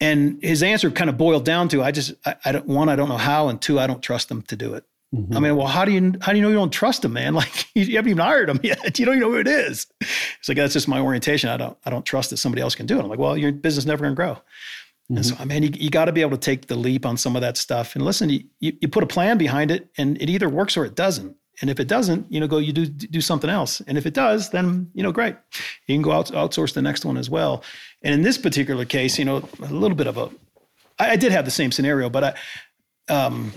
[0.00, 2.96] And his answer kind of boiled down to, I just, I, I don't one, I
[2.96, 4.84] don't know how, and two, I don't trust them to do it.
[5.14, 5.36] Mm-hmm.
[5.36, 7.34] I mean, well, how do you how do you know you don't trust them, man?
[7.44, 8.98] Like you haven't even hired them yet.
[8.98, 9.86] You don't even know who it is.
[10.00, 11.48] It's like that's just my orientation.
[11.48, 13.02] I don't I don't trust that somebody else can do it.
[13.02, 14.34] I'm like, well, your business never going to grow.
[14.34, 15.16] Mm-hmm.
[15.16, 17.16] And so, I mean, you, you got to be able to take the leap on
[17.16, 17.94] some of that stuff.
[17.94, 20.94] And listen, you, you put a plan behind it, and it either works or it
[20.94, 21.36] doesn't.
[21.60, 23.80] And if it doesn't, you know, go you do do something else.
[23.86, 25.36] And if it does, then you know, great,
[25.86, 27.62] you can go out outsource the next one as well.
[28.02, 30.30] And in this particular case, you know, a little bit of a,
[30.98, 32.36] I, I did have the same scenario, but
[33.08, 33.52] I, um,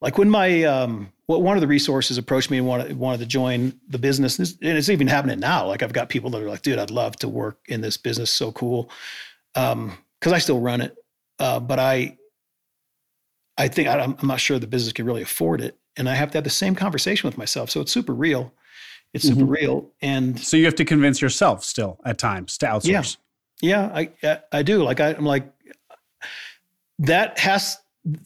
[0.00, 3.26] like when my um, well, one of the resources approached me and wanted wanted to
[3.26, 5.66] join the business, and it's even happening now.
[5.66, 8.30] Like I've got people that are like, dude, I'd love to work in this business.
[8.30, 8.90] So cool,
[9.54, 10.96] because um, I still run it,
[11.38, 12.18] uh, but I,
[13.56, 16.30] I think I, I'm not sure the business can really afford it and I have
[16.32, 17.70] to have the same conversation with myself.
[17.70, 18.52] So it's super real.
[19.12, 19.50] It's super mm-hmm.
[19.50, 19.90] real.
[20.00, 23.16] And so you have to convince yourself still at times to outsource.
[23.60, 24.82] Yeah, yeah I I do.
[24.82, 25.52] Like I, I'm like
[26.98, 27.78] that has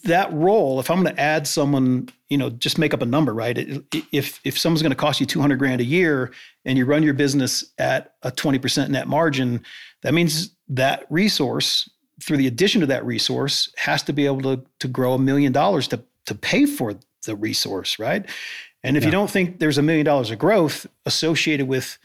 [0.05, 0.81] that role.
[0.81, 3.85] If I'm going to add someone, you know, just make up a number, right?
[4.13, 6.33] If if someone's going to cost you 200 grand a year
[6.65, 9.63] and you run your business at a 20% net margin,
[10.03, 11.91] that means that resource
[12.23, 15.53] through the addition of that resource has to be able to to grow a million
[15.53, 16.95] dollars to to pay for
[17.27, 18.25] the resource, right?
[18.83, 19.09] And if yeah.
[19.09, 21.99] you don't think there's a million dollars of growth associated with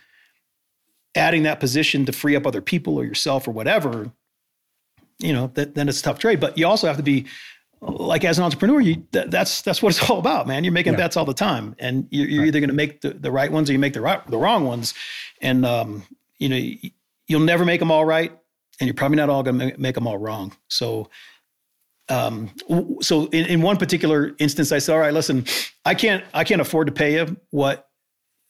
[1.16, 4.12] adding that position to free up other people or yourself or whatever,
[5.20, 6.40] you know, that, then it's a tough trade.
[6.40, 7.26] But you also have to be
[7.82, 10.64] like as an entrepreneur, you that, that's that's what it's all about, man.
[10.64, 10.98] You're making yeah.
[10.98, 12.48] bets all the time, and you're, you're right.
[12.48, 14.66] either going to make the, the right ones or you make the right the wrong
[14.66, 14.94] ones,
[15.42, 16.04] and um,
[16.38, 16.90] you know
[17.28, 18.32] you'll never make them all right,
[18.80, 20.56] and you're probably not all going to make them all wrong.
[20.68, 21.10] So
[22.12, 22.52] um,
[23.02, 25.46] so in, in one particular instance, I said, all right, listen,
[25.86, 27.88] I can't, I can't afford to pay you what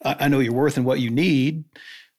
[0.04, 1.64] I know you're worth and what you need.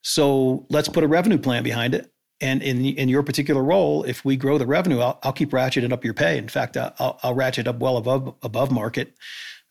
[0.02, 2.12] So let's put a revenue plan behind it.
[2.40, 5.92] And in in your particular role, if we grow the revenue, I'll, I'll keep ratcheting
[5.92, 6.38] up your pay.
[6.38, 9.14] In fact, I'll, I'll ratchet up well above above market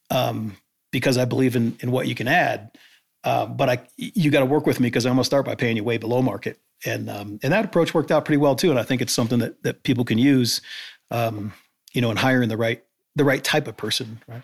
[0.10, 0.56] um,
[0.92, 2.72] because I believe in in what you can add.
[3.26, 5.56] Uh, but I, you got to work with me because I'm going to start by
[5.56, 6.60] paying you way below market.
[6.86, 8.70] And um, and that approach worked out pretty well too.
[8.70, 10.62] And I think it's something that that people can use
[11.12, 11.52] um,
[11.94, 12.84] you know, and hiring the right
[13.16, 14.44] the right type of person, right?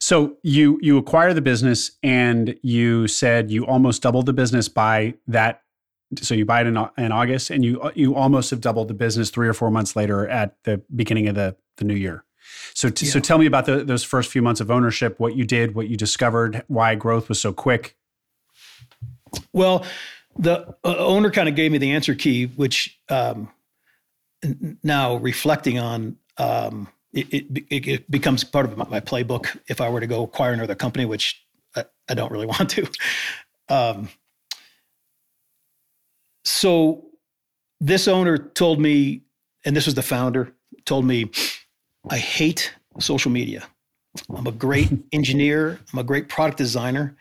[0.00, 5.14] So you you acquire the business and you said you almost doubled the business by
[5.26, 5.62] that.
[6.22, 9.30] So you buy it in, in August and you you almost have doubled the business
[9.30, 12.24] three or four months later at the beginning of the the new year.
[12.74, 13.12] So t- yeah.
[13.12, 15.88] so tell me about the, those first few months of ownership, what you did, what
[15.88, 17.96] you discovered, why growth was so quick.
[19.52, 19.84] Well,
[20.38, 23.50] the uh, owner kind of gave me the answer key, which um,
[24.82, 30.00] now reflecting on um, it, it, it, becomes part of my, playbook if I were
[30.00, 32.86] to go acquire another company, which I, I don't really want to.
[33.68, 34.08] Um,
[36.44, 37.06] so
[37.80, 39.22] this owner told me,
[39.64, 40.52] and this was the founder,
[40.84, 41.30] told me,
[42.08, 43.66] I hate social media.
[44.34, 45.80] I'm a great engineer.
[45.92, 47.16] I'm a great product designer.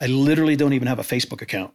[0.00, 1.74] I literally don't even have a Facebook account.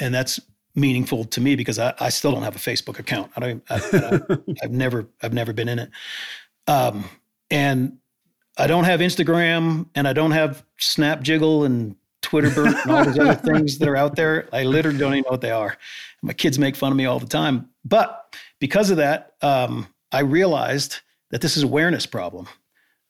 [0.00, 0.40] And that's
[0.76, 3.32] meaningful to me because I, I still don't have a Facebook account.
[3.36, 3.62] I don't.
[3.68, 3.78] I,
[4.62, 5.06] have never.
[5.22, 5.90] I've never been in it.
[6.68, 7.04] Um,
[7.50, 7.98] and
[8.58, 13.18] I don't have Instagram, and I don't have Snap Jiggle and Twitter and all those
[13.18, 14.48] other things that are out there.
[14.52, 15.76] I literally don't even know what they are.
[16.22, 17.68] My kids make fun of me all the time.
[17.84, 22.48] But because of that, um, I realized that this is awareness problem.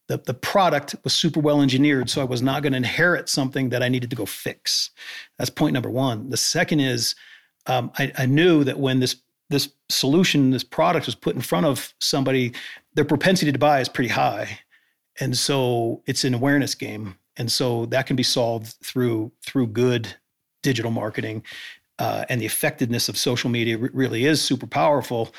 [0.09, 3.71] The, the product was super well engineered, so I was not going to inherit something
[3.71, 4.91] that I needed to go fix.
[5.39, 6.31] That's point number one.
[6.31, 7.15] The second is
[7.67, 9.17] um, I, I knew that when this
[9.49, 12.53] this solution, this product was put in front of somebody,
[12.95, 14.59] their propensity to buy is pretty high,
[15.21, 20.15] and so it's an awareness game, and so that can be solved through through good
[20.63, 21.45] digital marketing,
[21.99, 25.33] uh, and the effectiveness of social media really is super powerful.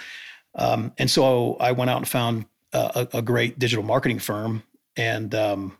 [0.55, 4.63] Um, and so I went out and found a, a great digital marketing firm,
[4.95, 5.77] and um,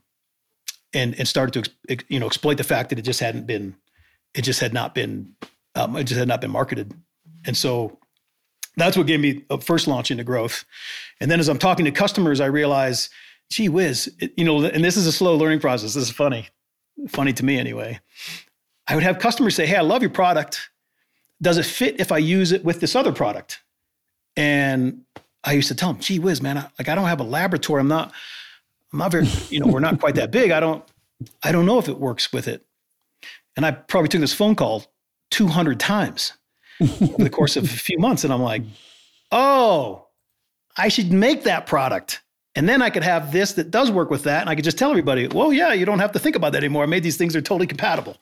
[0.94, 3.76] and and started to you know exploit the fact that it just hadn't been,
[4.34, 5.34] it just had not been
[5.78, 6.94] um, it just had not been marketed.
[7.46, 8.00] And so
[8.76, 10.66] that's what gave me a first launch into growth.
[11.20, 13.10] And then as I'm talking to customers, I realize,
[13.50, 15.94] gee whiz, it, you know, and this is a slow learning process.
[15.94, 16.48] This is funny,
[17.08, 18.00] funny to me anyway.
[18.88, 20.70] I would have customers say, hey, I love your product.
[21.42, 23.62] Does it fit if I use it with this other product?
[24.36, 25.04] And
[25.44, 27.80] I used to tell them, gee whiz, man, I, like I don't have a laboratory.
[27.80, 28.12] I'm not,
[28.92, 30.52] I'm not very, you know, we're not quite that big.
[30.52, 30.84] I don't,
[31.44, 32.66] I don't know if it works with it.
[33.56, 34.86] And I probably took this phone call
[35.32, 36.34] 200 times
[36.82, 38.24] over the course of a few months.
[38.24, 38.62] And I'm like,
[39.32, 40.08] oh,
[40.78, 42.22] I should make that product.
[42.56, 44.42] And then I could have this that does work with that.
[44.42, 46.64] And I could just tell everybody, well, yeah, you don't have to think about that
[46.64, 46.84] anymore.
[46.84, 48.18] I made these things they're totally compatible.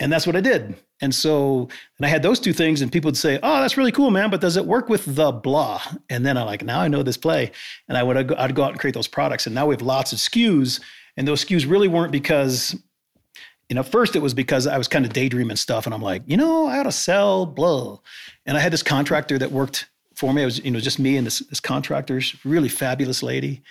[0.00, 0.74] And that's what I did.
[1.00, 1.68] And so,
[1.98, 4.30] and I had those two things, and people would say, "Oh, that's really cool, man,
[4.30, 5.80] but does it work with the blah?"
[6.10, 7.52] And then I'm like, "Now I know this play,"
[7.88, 9.46] and I would I'd go out and create those products.
[9.46, 10.80] And now we have lots of SKUs,
[11.16, 12.74] and those SKUs really weren't because,
[13.72, 16.24] you know, first it was because I was kind of daydreaming stuff, and I'm like,
[16.26, 18.00] you know, I ought to sell blah.
[18.44, 20.42] And I had this contractor that worked for me.
[20.42, 23.62] It was you know just me and this this contractor's really fabulous lady.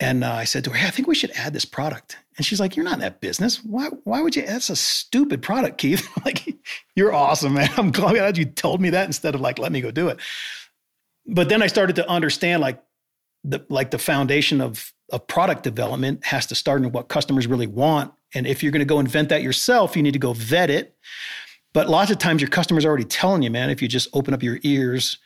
[0.00, 2.46] And uh, I said to her, "Hey, I think we should add this product." And
[2.46, 3.62] she's like, "You're not in that business.
[3.62, 3.88] Why?
[4.04, 4.40] Why would you?
[4.40, 6.08] That's a stupid product, Keith.
[6.24, 6.56] like,
[6.94, 7.68] you're awesome, man.
[7.76, 10.18] I'm glad you told me that instead of like let me go do it."
[11.26, 12.82] But then I started to understand like
[13.44, 17.66] the like the foundation of of product development has to start in what customers really
[17.66, 18.14] want.
[18.34, 20.96] And if you're going to go invent that yourself, you need to go vet it.
[21.72, 23.70] But lots of times your customers are already telling you, man.
[23.70, 25.18] If you just open up your ears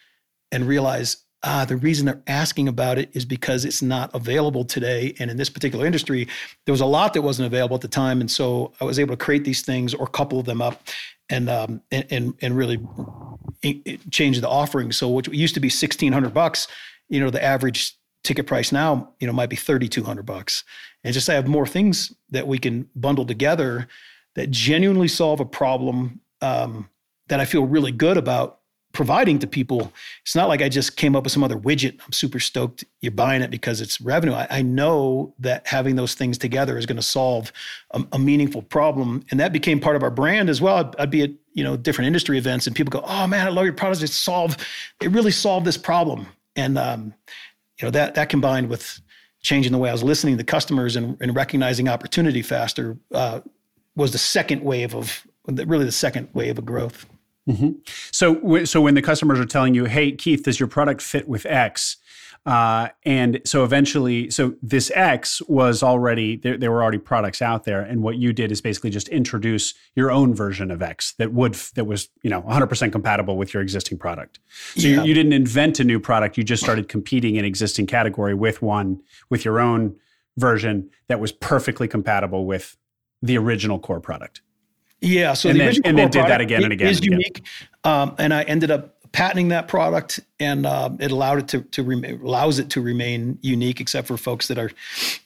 [0.53, 5.15] and realize ah, the reason they're asking about it is because it's not available today.
[5.19, 6.29] And in this particular industry,
[6.67, 8.21] there was a lot that wasn't available at the time.
[8.21, 10.83] And so I was able to create these things or couple them up
[11.29, 12.79] and um, and, and, and really
[14.11, 14.93] change the offering.
[14.93, 16.69] So which used to be 1600 bucks,
[17.09, 20.65] you know, the average ticket price now, you know, might be 3200 bucks.
[21.03, 23.89] And just have more things that we can bundle together
[24.35, 26.89] that genuinely solve a problem um,
[27.29, 28.61] that I feel really good about
[28.93, 29.93] providing to people.
[30.23, 32.01] It's not like I just came up with some other widget.
[32.05, 34.35] I'm super stoked you're buying it because it's revenue.
[34.35, 37.53] I, I know that having those things together is going to solve
[37.93, 40.77] a, a, meaningful problem, and that became part of our brand as well.
[40.77, 43.51] I'd, I'd, be at you know different industry events, and people go, "Oh man, I
[43.51, 44.03] love your products.
[44.03, 44.57] It solve.
[45.01, 46.27] It really solved this problem."
[46.57, 47.15] And um,
[47.79, 49.01] you know that that combined with
[49.41, 53.41] changing the way I was listening to customers and, and recognizing opportunity faster uh,
[53.97, 57.07] was the second wave of really the second wave of growth.
[57.49, 57.71] Mm-hmm.
[58.13, 61.47] So, so when the customers are telling you, "Hey, Keith, does your product fit with
[61.47, 61.97] X?"
[62.47, 66.71] Uh, and so eventually, so this X was already there, there.
[66.71, 70.35] were already products out there, and what you did is basically just introduce your own
[70.35, 74.41] version of X that would that was you know 100% compatible with your existing product.
[74.75, 75.03] So yeah.
[75.03, 78.63] you, you didn't invent a new product; you just started competing in existing category with
[78.63, 79.97] one with your own
[80.39, 82.79] version that was perfectly compatible with
[83.21, 84.41] the original core product.
[85.03, 86.89] Yeah, so and the then, original and then did that again and again.
[86.89, 87.19] Is and again.
[87.21, 87.47] unique,
[87.85, 91.83] um, and I ended up patenting that product, and uh, it allowed it to to
[91.83, 94.71] remain, allows it to remain unique, except for folks that are,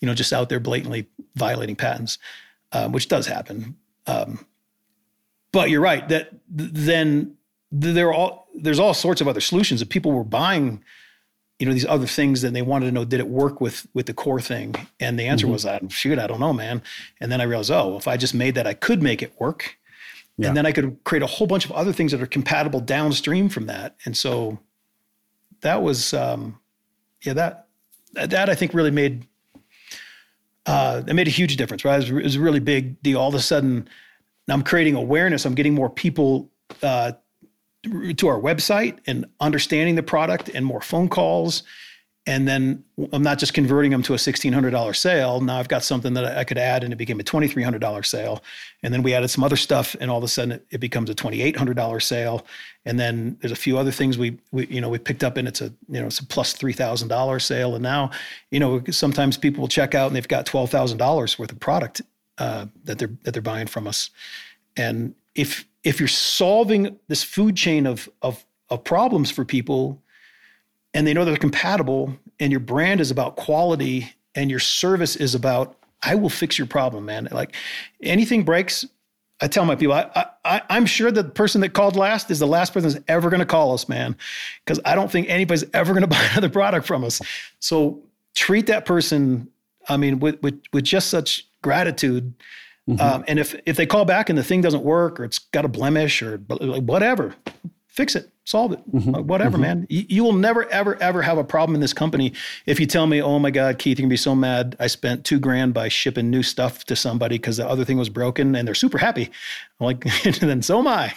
[0.00, 2.18] you know, just out there blatantly violating patents,
[2.72, 3.76] um, which does happen.
[4.06, 4.44] Um,
[5.54, 7.36] but you're right that then
[7.70, 10.82] there are all there's all sorts of other solutions that people were buying
[11.58, 14.06] you know these other things and they wanted to know did it work with with
[14.06, 15.52] the core thing and the answer mm-hmm.
[15.52, 16.82] was that shoot i don't know man
[17.20, 19.78] and then i realized oh if i just made that i could make it work
[20.36, 20.48] yeah.
[20.48, 23.48] and then i could create a whole bunch of other things that are compatible downstream
[23.48, 24.58] from that and so
[25.60, 26.58] that was um
[27.22, 27.66] yeah that
[28.14, 29.26] that i think really made
[30.66, 33.18] uh it made a huge difference right it was, it was a really big deal
[33.20, 33.88] all of a sudden
[34.48, 36.50] i'm creating awareness i'm getting more people
[36.82, 37.12] uh
[38.16, 41.62] to our website and understanding the product and more phone calls.
[42.26, 45.40] And then I'm not just converting them to a $1,600 sale.
[45.42, 48.42] Now I've got something that I could add and it became a $2,300 sale.
[48.82, 51.14] And then we added some other stuff and all of a sudden it, becomes a
[51.14, 52.46] $2,800 sale.
[52.86, 55.46] And then there's a few other things we, we you know, we picked up and
[55.46, 57.74] it's a, you know, it's a plus $3,000 sale.
[57.74, 58.10] And now,
[58.50, 62.00] you know, sometimes people will check out and they've got $12,000 worth of product
[62.38, 64.08] uh, that they're, that they're buying from us.
[64.78, 70.02] And if, if you're solving this food chain of, of, of problems for people
[70.94, 75.34] and they know they're compatible and your brand is about quality and your service is
[75.34, 77.28] about i will fix your problem man.
[77.30, 77.54] Like
[78.02, 78.86] anything breaks
[79.40, 82.38] i tell my people i, I i'm sure that the person that called last is
[82.38, 84.16] the last person that's ever going to call us man
[84.64, 87.20] because i don't think anybody's ever going to buy another product from us.
[87.60, 88.00] So
[88.34, 89.48] treat that person
[89.88, 92.34] i mean with with, with just such gratitude.
[92.88, 93.00] Mm-hmm.
[93.00, 95.64] Um, and if if they call back and the thing doesn't work or it's got
[95.64, 97.34] a blemish or whatever,
[97.88, 99.26] fix it, solve it, mm-hmm.
[99.26, 99.62] whatever, mm-hmm.
[99.62, 99.86] man.
[99.88, 102.34] You, you, will never, ever, ever have a problem in this company
[102.66, 104.76] if you tell me, oh my God, Keith, you're gonna be so mad.
[104.78, 108.10] I spent two grand by shipping new stuff to somebody because the other thing was
[108.10, 109.30] broken and they're super happy.
[109.80, 110.04] I'm like,
[110.40, 111.14] then so am I.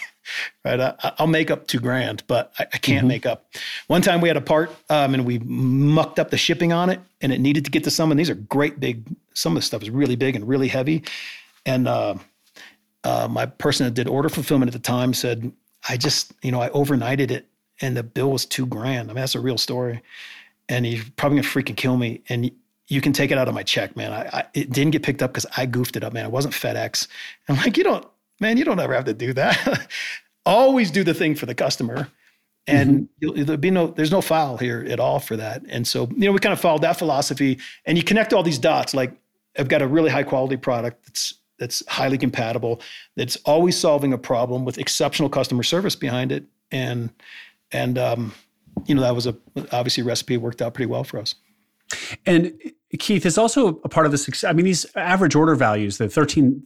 [0.64, 0.80] Right.
[0.80, 3.08] I, will make up two grand, but I, I can't mm-hmm.
[3.08, 3.50] make up.
[3.86, 7.00] One time we had a part um, and we mucked up the shipping on it
[7.20, 8.16] and it needed to get to someone.
[8.16, 9.04] These are great big,
[9.34, 11.04] some of the stuff is really big and really heavy.
[11.64, 12.14] And uh,
[13.04, 15.52] uh, my person that did order fulfillment at the time said,
[15.88, 17.46] I just, you know, I overnighted it
[17.80, 19.10] and the bill was two grand.
[19.10, 20.02] I mean, that's a real story.
[20.68, 22.22] And he's probably gonna freaking kill me.
[22.28, 22.50] And
[22.88, 24.12] you can take it out of my check, man.
[24.12, 26.24] I, I it didn't get picked up because I goofed it up, man.
[26.24, 27.06] It wasn't FedEx.
[27.48, 28.06] I'm like, you don't,
[28.40, 29.88] man, you don't ever have to do that.
[30.46, 32.08] Always do the thing for the customer.
[32.66, 33.44] And mm-hmm.
[33.44, 35.62] there'll be no, there's no file here at all for that.
[35.68, 38.58] And so, you know, we kind of followed that philosophy and you connect all these
[38.58, 38.94] dots.
[38.94, 39.12] Like
[39.58, 42.80] I've got a really high quality product that's, that's highly compatible,
[43.16, 46.44] that's always solving a problem with exceptional customer service behind it.
[46.70, 47.10] And,
[47.72, 48.34] and, um,
[48.86, 49.36] you know, that was a
[49.72, 51.34] obviously recipe worked out pretty well for us.
[52.26, 52.58] And
[52.98, 54.48] Keith is also a part of the success.
[54.48, 56.62] I mean, these average order values, the 13,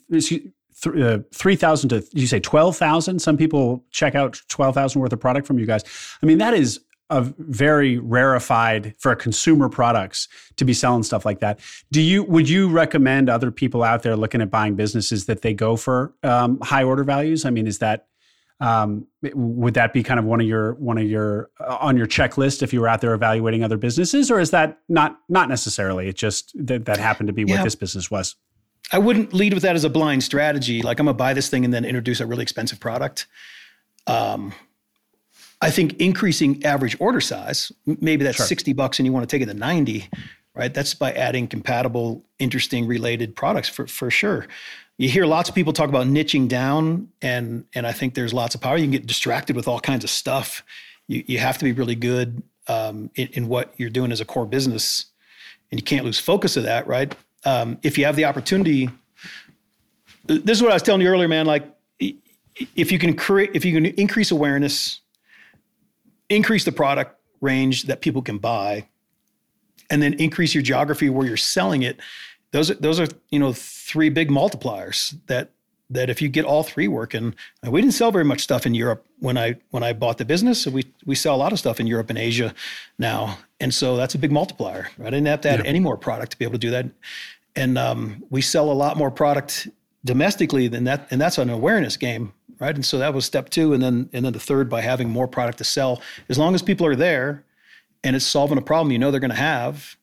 [0.87, 3.19] uh, 3,000 to, you say 12,000?
[3.21, 5.85] Some people check out 12,000 worth of product from you guys.
[6.23, 6.81] I mean, that is
[7.13, 11.61] a very rarefied for consumer products to be selling stuff like that.
[11.91, 15.53] Do you, would you recommend other people out there looking at buying businesses that they
[15.53, 17.45] go for um, high order values?
[17.45, 18.07] I mean, is that,
[18.61, 22.07] um, would that be kind of one of your one of your uh, on your
[22.07, 26.07] checklist if you were out there evaluating other businesses, or is that not not necessarily?
[26.07, 28.37] It just that that happened to be what this business was.
[28.93, 30.81] I wouldn't lead with that as a blind strategy.
[30.81, 33.27] Like I'm gonna buy this thing and then introduce a really expensive product.
[34.07, 34.53] Um,
[35.63, 38.47] I think increasing average order size, maybe that's sure.
[38.47, 40.09] 60 bucks and you want to take it to 90,
[40.55, 40.75] right?
[40.75, 44.47] That's by adding compatible, interesting, related products for, for sure
[44.99, 48.55] you hear lots of people talk about niching down and and I think there's lots
[48.55, 48.77] of power.
[48.77, 50.63] You can get distracted with all kinds of stuff.
[51.09, 54.25] You you have to be really good um, in, in, what you're doing as a
[54.25, 55.07] core business,
[55.73, 57.13] and you can't lose focus of that, right?
[57.45, 58.89] Um, if you have the opportunity,
[60.27, 61.47] this is what I was telling you earlier, man.
[61.47, 61.65] Like
[62.77, 65.01] if you can create, if you can increase awareness,
[66.35, 68.87] increase the product range that people can buy,
[69.91, 72.01] and then increase your geography where you're selling it
[72.53, 75.51] those are those are you know three big multipliers that
[75.91, 77.35] that if you get all three working,
[77.69, 80.67] we didn't sell very much stuff in Europe when I when I bought the business.
[80.67, 82.55] We we sell a lot of stuff in Europe and Asia
[82.99, 84.89] now, and so that's a big multiplier.
[85.01, 85.67] I didn't have to add yeah.
[85.67, 86.87] any more product to be able to do that,
[87.57, 89.69] and um, we sell a lot more product
[90.05, 92.33] domestically than that, and that's an awareness game,
[92.63, 92.77] right?
[92.77, 95.27] And so that was step two, and then and then the third by having more
[95.27, 96.01] product to sell.
[96.29, 97.45] As long as people are there,
[98.05, 99.97] and it's solving a problem you know they're going to have,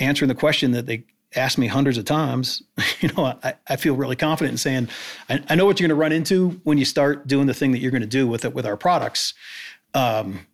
[0.00, 1.04] answering the question that they
[1.36, 2.64] asked me hundreds of times,
[3.00, 4.88] you know, I, I feel really confident in saying,
[5.28, 7.70] I, I know what you're going to run into when you start doing the thing
[7.70, 9.34] that you're going to do with it with our products.
[9.94, 10.46] Um,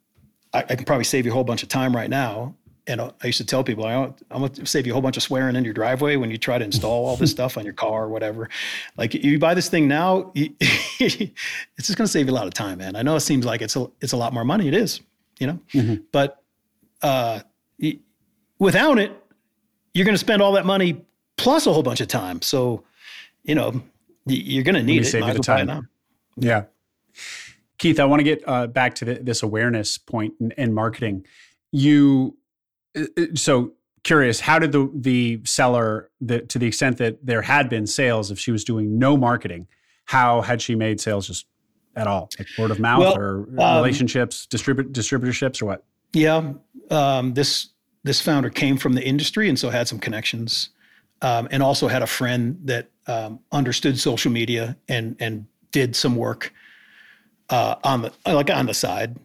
[0.53, 2.55] I, I, can probably save you a whole bunch of time right now.
[2.89, 5.17] And I used to tell people, I, am going to save you a whole bunch
[5.17, 7.75] of swearing in your driveway when you try to install all this stuff on your
[7.75, 8.49] car or whatever.
[8.97, 12.55] Like you buy this thing now, it's just going to save you a lot of
[12.55, 12.95] time, man.
[12.95, 14.69] I know it seems like it's a, it's a lot more money.
[14.69, 15.01] It is,
[15.41, 15.97] you know, mm-hmm.
[16.13, 16.43] but
[17.03, 17.41] uh,
[18.59, 19.13] without it,
[19.95, 21.05] you're going to spend all that money
[21.37, 22.43] plus a whole bunch of time.
[22.43, 22.85] So,
[23.43, 23.83] you know,
[24.27, 25.07] you're going to need it.
[25.07, 25.89] Save you the time.
[26.37, 26.65] Yeah.
[27.79, 31.27] Keith, I want to get uh, back to the, this awareness point in, in marketing.
[31.73, 32.46] You, uh, uh,
[33.35, 33.73] so
[34.03, 38.31] curious, how did the the seller, the, to the extent that there had been sales,
[38.31, 39.67] if she was doing no marketing,
[40.05, 41.47] how had she made sales just
[41.97, 45.85] at all, like word of mouth well, or um, relationships, distribut distributorships, or what?
[46.13, 46.53] Yeah,
[46.91, 47.71] um, this
[48.05, 50.71] this founder came from the industry and so had some connections,
[51.23, 56.15] um, and also had a friend that um, understood social media and and did some
[56.15, 56.53] work
[57.51, 59.17] uh, on the like on the side,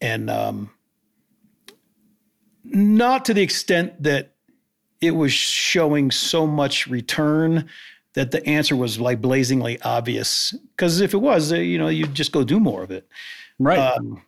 [0.00, 0.70] and um,
[2.64, 4.32] not to the extent that
[5.00, 7.68] it was showing so much return
[8.14, 10.54] that the answer was like blazingly obvious.
[10.76, 13.06] Because if it was, uh, you know, you'd just go do more of it,
[13.58, 13.78] right?
[13.78, 14.22] Um,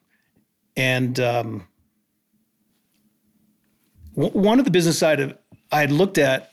[0.76, 1.68] and um,
[4.14, 5.36] one of the business side of
[5.72, 6.52] I had looked at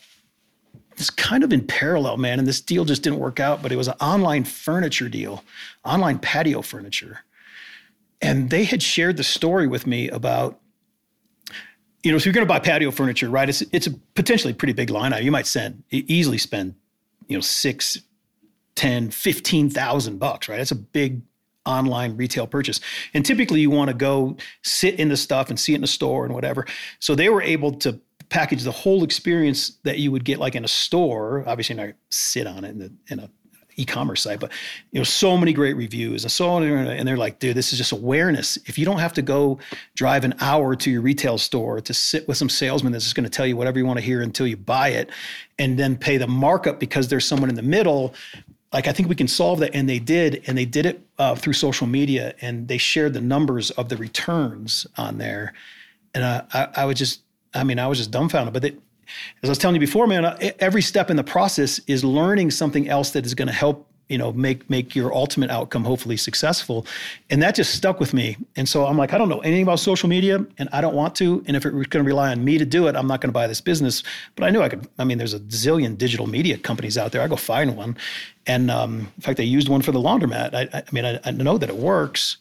[0.97, 3.75] it's kind of in parallel, man, and this deal just didn't work out, but it
[3.75, 5.43] was an online furniture deal,
[5.83, 7.21] online patio furniture.
[8.21, 10.59] And they had shared the story with me about,
[12.03, 13.49] you know, if you're going to buy patio furniture, right?
[13.49, 15.25] It's it's a potentially pretty big line item.
[15.25, 16.75] You might send easily spend,
[17.27, 17.97] you know, six,
[18.75, 20.57] ten, fifteen thousand bucks, right?
[20.57, 21.21] That's a big
[21.65, 22.81] online retail purchase.
[23.13, 25.87] And typically you want to go sit in the stuff and see it in the
[25.87, 26.65] store and whatever.
[26.99, 30.65] So they were able to package the whole experience that you would get like in
[30.65, 33.29] a store, obviously not sit on it in, the, in a
[33.75, 34.51] e-commerce site, but
[34.91, 36.63] you know, so many great reviews and so on.
[36.63, 38.57] And they're like, dude, this is just awareness.
[38.65, 39.59] If you don't have to go
[39.95, 43.25] drive an hour to your retail store to sit with some salesman that's just going
[43.25, 45.09] to tell you whatever you want to hear until you buy it
[45.59, 48.13] and then pay the markup because there's someone in the middle
[48.73, 51.35] like I think we can solve that, and they did, and they did it uh,
[51.35, 55.53] through social media, and they shared the numbers of the returns on there,
[56.15, 57.21] and uh, I, I was just,
[57.53, 58.51] I mean, I was just dumbfounded.
[58.51, 58.75] But they,
[59.41, 62.87] as I was telling you before, man, every step in the process is learning something
[62.89, 66.85] else that is going to help you know make make your ultimate outcome hopefully successful.
[67.29, 68.37] And that just stuck with me.
[68.55, 71.15] And so i'm like i don't know anything about social media and i don't want
[71.15, 71.43] to.
[71.47, 73.29] And if it was going to rely on me to do it i'm not going
[73.29, 74.03] to buy this business.
[74.35, 77.21] But i knew i could i mean there's a zillion digital media companies out there.
[77.21, 77.97] I go find one.
[78.45, 80.53] And um, in fact i used one for the laundromat.
[80.53, 82.37] I, I mean I, I know that it works.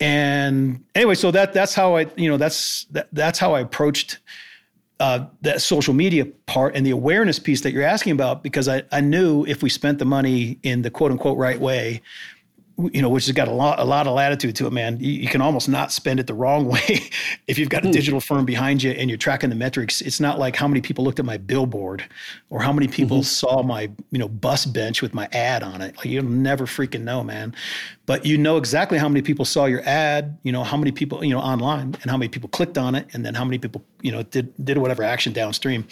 [0.00, 4.18] And anyway so that that's how i you know that's that, that's how i approached
[5.00, 8.84] uh, that social media part and the awareness piece that you're asking about because I,
[8.92, 12.00] I knew if we spent the money in the quote unquote right way
[12.76, 14.98] you know, which has got a lot, a lot of latitude to it, man.
[14.98, 17.08] You, you can almost not spend it the wrong way
[17.46, 17.92] if you've got a hmm.
[17.92, 20.00] digital firm behind you and you're tracking the metrics.
[20.00, 22.04] It's not like how many people looked at my billboard
[22.50, 23.24] or how many people mm-hmm.
[23.24, 25.96] saw my, you know, bus bench with my ad on it.
[25.96, 27.54] Like you'll never freaking know, man.
[28.06, 31.24] But you know exactly how many people saw your ad, you know, how many people,
[31.24, 33.82] you know, online and how many people clicked on it, and then how many people,
[34.02, 35.86] you know, did did whatever action downstream,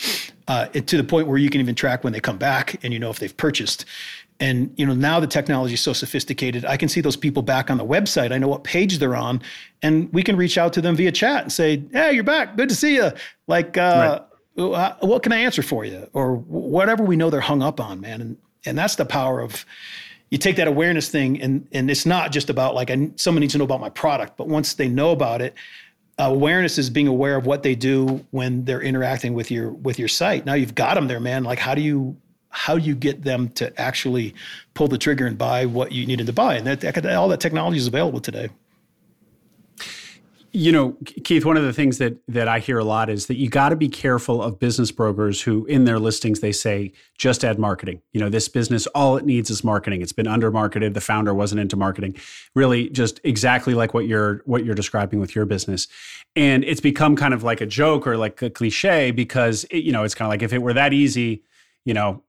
[0.48, 2.92] uh, it, to the point where you can even track when they come back and
[2.92, 3.86] you know if they've purchased
[4.42, 7.70] and you know now the technology is so sophisticated i can see those people back
[7.70, 8.32] on the website.
[8.32, 9.40] I know what page they're on
[9.82, 12.56] and we can reach out to them via chat and say hey you're back.
[12.56, 13.12] Good to see you
[13.46, 14.20] like uh,
[14.56, 14.96] right.
[15.00, 18.20] what can i answer for you or whatever we know they're hung up on man.
[18.20, 18.36] And
[18.66, 19.64] and that's the power of
[20.30, 23.52] you take that awareness thing and and it's not just about like I, someone needs
[23.52, 25.54] to know about my product but once they know about it
[26.18, 29.98] uh, awareness is being aware of what they do when they're interacting with your with
[29.98, 30.44] your site.
[30.44, 31.44] Now you've got them there man.
[31.44, 32.16] Like how do you
[32.52, 34.34] how do you get them to actually
[34.74, 36.54] pull the trigger and buy what you needed to buy?
[36.54, 38.50] And that, that all that technology is available today.
[40.54, 43.36] You know, Keith, one of the things that that I hear a lot is that
[43.36, 47.42] you got to be careful of business brokers who in their listings they say just
[47.42, 48.02] add marketing.
[48.12, 50.02] You know, this business all it needs is marketing.
[50.02, 50.92] It's been under marketed.
[50.92, 52.16] The founder wasn't into marketing.
[52.54, 55.88] Really just exactly like what you're what you're describing with your business.
[56.36, 59.92] And it's become kind of like a joke or like a cliche because it, you
[59.92, 61.44] know, it's kind of like if it were that easy,
[61.84, 62.22] you know,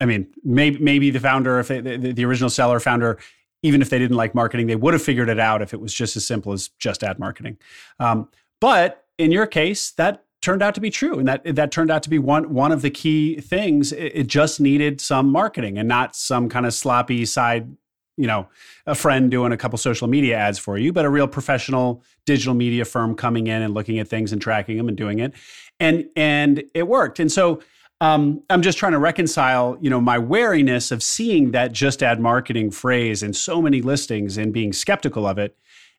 [0.00, 3.18] I mean, maybe maybe the founder, if they, the, the original seller founder,
[3.62, 5.92] even if they didn't like marketing, they would have figured it out if it was
[5.92, 7.56] just as simple as just add marketing.
[7.98, 8.28] Um,
[8.60, 12.02] but in your case, that turned out to be true, and that that turned out
[12.04, 13.92] to be one one of the key things.
[13.92, 17.76] It, it just needed some marketing and not some kind of sloppy side.
[18.16, 18.48] You know,
[18.86, 22.54] a friend doing a couple social media ads for you, but a real professional digital
[22.54, 25.34] media firm coming in and looking at things and tracking them and doing it,
[25.78, 27.20] and and it worked.
[27.20, 27.60] And so
[28.00, 32.20] um, I'm just trying to reconcile, you know, my wariness of seeing that just add
[32.20, 35.56] marketing phrase in so many listings and being skeptical of it,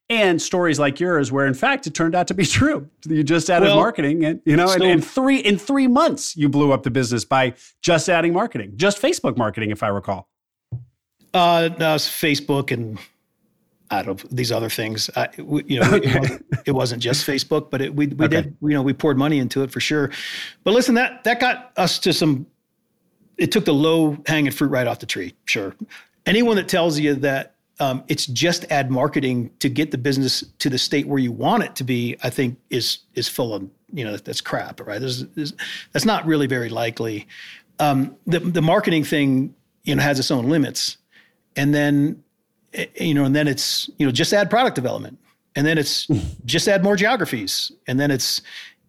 [0.10, 2.90] and stories like yours where in fact it turned out to be true.
[3.06, 6.48] You just added well, marketing, and you know, so, in three in three months you
[6.48, 10.30] blew up the business by just adding marketing, just Facebook marketing, if I recall.
[11.34, 12.98] Uh, no, it's Facebook and
[13.92, 15.10] out of these other things.
[15.16, 18.44] I, we, you know, it, wasn't, it, wasn't, just Facebook, but it, we we okay.
[18.44, 20.12] did you know we poured money into it for sure.
[20.64, 22.46] But listen, that that got us to some.
[23.38, 25.34] It took the low hanging fruit right off the tree.
[25.46, 25.76] Sure,
[26.26, 30.70] anyone that tells you that um, it's just add marketing to get the business to
[30.70, 34.04] the state where you want it to be, I think is is full of you
[34.04, 35.00] know that's crap, right?
[35.00, 35.54] There's, there's,
[35.94, 37.28] that's not really very likely.
[37.80, 40.98] Um, the the marketing thing you know has its own limits,
[41.56, 42.24] and then
[42.74, 45.18] Eh, eh, you know, and then it's, you know, just add product development.
[45.56, 46.20] And then it's hmm.
[46.46, 47.72] just add more geographies.
[47.88, 48.42] And then it's,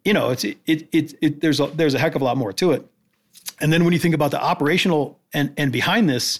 [0.05, 2.53] you know, it's, it, it, it, there's a, there's a heck of a lot more
[2.53, 2.87] to it.
[3.59, 6.39] And then when you think about the operational and, and behind this,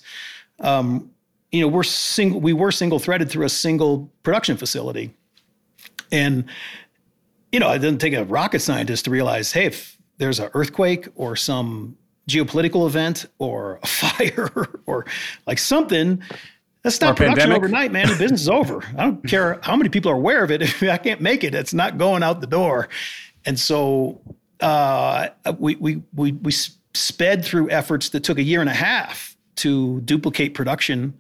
[0.60, 1.12] um,
[1.52, 5.14] you know, we're single, we were single threaded through a single production facility.
[6.12, 6.46] And,
[7.52, 11.08] you know, it doesn't take a rocket scientist to realize, hey, if there's an earthquake
[11.16, 11.98] or some
[12.30, 15.06] geopolitical event or a fire or
[15.46, 16.22] like something,
[16.84, 17.58] that's not production pandemic.
[17.58, 18.08] overnight, man.
[18.08, 18.84] The business is over.
[18.98, 20.62] I don't care how many people are aware of it.
[20.82, 22.90] If I can't make it, it's not going out the door.
[23.46, 24.22] And so
[24.62, 25.30] uh,
[25.60, 26.52] we, we, we, we
[26.94, 31.14] sped through efforts that took a year and a half to duplicate production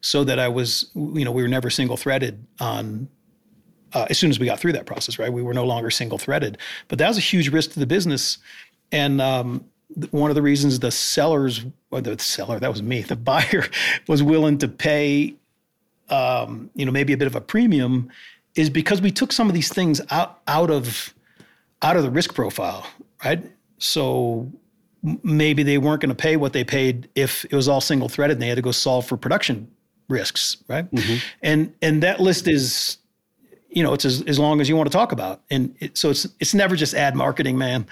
[0.00, 3.08] so that I was, you know, we were never single threaded on
[3.92, 5.32] uh, as soon as we got through that process, right?
[5.32, 6.58] We were no longer single threaded.
[6.88, 8.38] But that was a huge risk to the business.
[8.92, 9.64] And um,
[10.10, 13.64] one of the reasons the sellers, or the seller, that was me, the buyer
[14.08, 15.34] was willing to pay,
[16.08, 18.10] um, you know, maybe a bit of a premium,
[18.54, 21.14] is because we took some of these things out out of
[21.82, 22.86] out of the risk profile,
[23.24, 23.42] right?
[23.78, 24.50] So
[25.22, 28.36] maybe they weren't going to pay what they paid if it was all single threaded
[28.36, 29.68] and they had to go solve for production
[30.08, 30.90] risks, right?
[30.90, 31.16] Mm-hmm.
[31.42, 32.98] And and that list is
[33.76, 35.42] you know, it's as, as long as you want to talk about.
[35.50, 37.86] And it, so it's it's never just add marketing, man.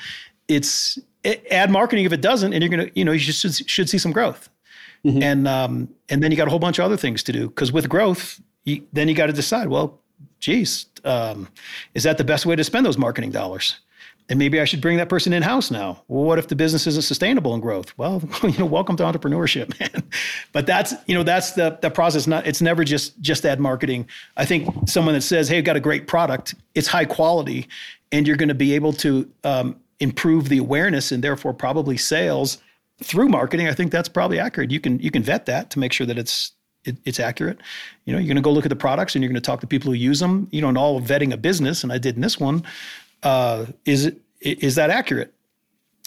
[0.48, 0.98] It's
[1.50, 4.12] add marketing if it doesn't, and you're gonna, you know, you should should see some
[4.12, 4.48] growth,
[5.04, 5.22] mm-hmm.
[5.22, 7.72] and um, and then you got a whole bunch of other things to do because
[7.72, 10.00] with growth, you, then you got to decide, well,
[10.40, 11.48] geez, um,
[11.94, 13.80] is that the best way to spend those marketing dollars?
[14.28, 16.02] and maybe I should bring that person in house now.
[16.08, 17.96] Well, what if the business isn't sustainable in growth?
[17.98, 20.02] Well, you know, welcome to entrepreneurship, man.
[20.52, 22.26] But that's you know that's the the process.
[22.26, 24.08] Not it's never just just add marketing.
[24.36, 26.54] I think someone that says, "Hey, I've got a great product.
[26.74, 27.68] It's high quality,
[28.12, 32.58] and you're going to be able to um, improve the awareness and therefore probably sales
[33.02, 34.70] through marketing." I think that's probably accurate.
[34.70, 36.52] You can you can vet that to make sure that it's
[36.84, 37.58] it, it's accurate.
[38.04, 39.60] You know, you're going to go look at the products and you're going to talk
[39.60, 40.48] to people who use them.
[40.52, 42.64] You know, and all vetting a business, and I did in this one
[43.24, 45.32] uh, is it is that accurate?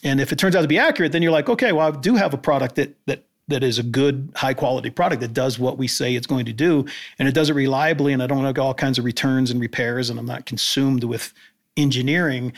[0.04, 2.16] And if it turns out to be accurate, then you're like, okay, well, I do
[2.16, 5.78] have a product that that that is a good, high quality product that does what
[5.78, 6.86] we say it's going to do,
[7.18, 10.10] and it does it reliably, and I don't have all kinds of returns and repairs,
[10.10, 11.34] and I'm not consumed with
[11.76, 12.54] engineering.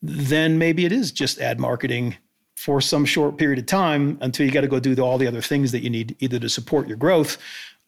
[0.00, 2.16] Then maybe it is just add marketing
[2.56, 5.40] for some short period of time until you got to go do all the other
[5.40, 7.38] things that you need either to support your growth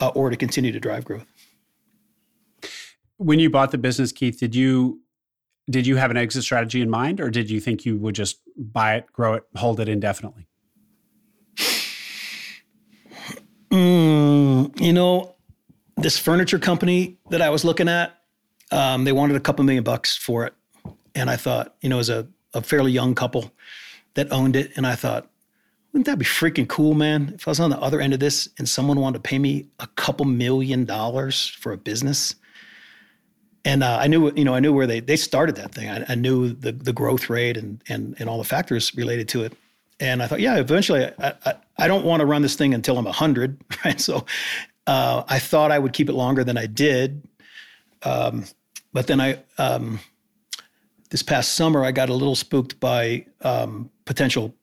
[0.00, 1.26] uh, or to continue to drive growth.
[3.16, 5.00] When you bought the business, Keith, did you
[5.68, 8.40] did you have an exit strategy in mind, or did you think you would just
[8.56, 10.48] buy it, grow it, hold it indefinitely?
[13.70, 15.36] Mm, you know,
[15.96, 18.18] this furniture company that I was looking at,
[18.72, 20.54] um, they wanted a couple million bucks for it,
[21.14, 23.52] and I thought, you know, as a, a fairly young couple
[24.14, 25.30] that owned it, and I thought,
[25.92, 27.32] wouldn't that be freaking cool, man?
[27.34, 29.66] If I was on the other end of this and someone wanted to pay me
[29.80, 32.36] a couple million dollars for a business
[33.64, 35.88] and uh, I knew, you know, I knew where they they started that thing.
[35.88, 39.44] I, I, knew the the growth rate and and and all the factors related to
[39.44, 39.52] it.
[39.98, 42.96] And I thought, yeah, eventually, I I, I don't want to run this thing until
[42.96, 44.00] I'm hundred, right?
[44.00, 44.24] So
[44.86, 47.22] uh, I thought I would keep it longer than I did.
[48.02, 48.46] Um,
[48.92, 50.00] but then I um,
[51.10, 54.54] this past summer I got a little spooked by um, potential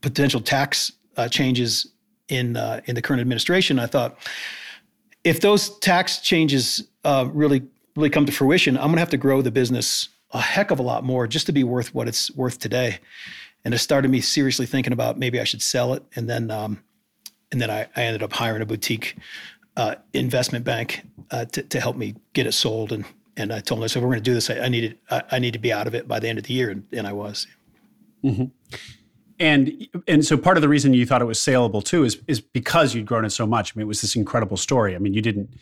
[0.00, 1.86] potential tax uh, changes
[2.28, 3.78] in uh, in the current administration.
[3.78, 4.18] I thought
[5.24, 7.62] if those tax changes uh, really
[7.96, 10.78] really come to fruition, I'm going to have to grow the business a heck of
[10.78, 12.98] a lot more just to be worth what it's worth today.
[13.64, 16.02] And it started me seriously thinking about maybe I should sell it.
[16.16, 16.82] And then, um,
[17.50, 19.16] and then I, I, ended up hiring a boutique
[19.76, 22.92] uh, investment bank uh, to, to help me get it sold.
[22.92, 23.04] And
[23.36, 24.50] and I told him, I said, we're going to do this.
[24.50, 26.44] I, I needed, I, I, need to be out of it by the end of
[26.44, 27.46] the year, and, and I was.
[28.24, 28.44] Mm-hmm.
[29.38, 32.40] And and so part of the reason you thought it was saleable too is is
[32.40, 33.72] because you'd grown it so much.
[33.74, 34.94] I mean, it was this incredible story.
[34.94, 35.56] I mean, you didn't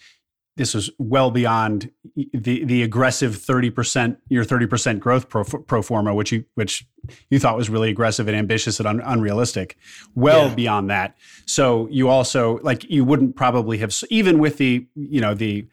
[0.60, 1.90] this was well beyond
[2.34, 6.86] the the aggressive 30% your 30% growth pro, pro forma which you which
[7.30, 9.78] you thought was really aggressive and ambitious and un, unrealistic
[10.14, 10.54] well yeah.
[10.54, 11.16] beyond that
[11.46, 15.66] so you also like you wouldn't probably have even with the you know the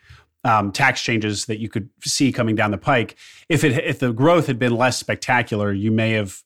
[0.48, 3.16] um, tax changes that you could see coming down the pike
[3.50, 6.43] if it if the growth had been less spectacular you may have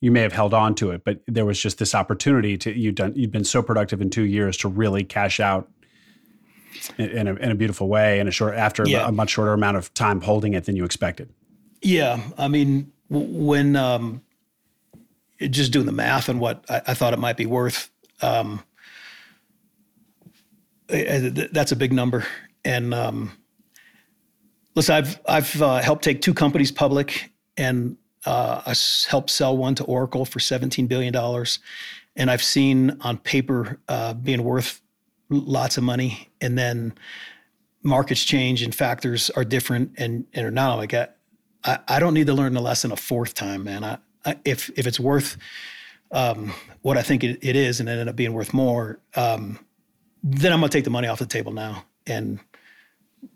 [0.00, 2.94] you may have held on to it but there was just this opportunity to you've
[2.94, 5.68] done you've been so productive in two years to really cash out
[6.96, 9.06] in a, in a beautiful way in a short after yeah.
[9.06, 11.28] a, much shorter amount of time holding it than you expected.
[11.82, 14.22] Yeah, I mean, when um,
[15.38, 18.62] just doing the math and what I, I thought it might be worth, um,
[20.88, 22.26] that's a big number.
[22.68, 23.32] And um,
[24.74, 27.96] listen, I've I've uh, helped take two companies public, and
[28.26, 28.74] uh, I
[29.08, 31.60] helped sell one to Oracle for seventeen billion dollars,
[32.14, 34.82] and I've seen on paper uh, being worth
[35.30, 36.92] lots of money, and then
[37.82, 41.08] markets change and factors are different and, and are not like I,
[41.64, 43.82] I, I don't need to learn the lesson a fourth time, man.
[43.82, 43.96] I,
[44.26, 45.38] I if if it's worth
[46.12, 46.52] um,
[46.82, 49.58] what I think it, it is, and it ended up being worth more, um,
[50.22, 51.84] then I'm gonna take the money off the table now.
[52.06, 52.40] And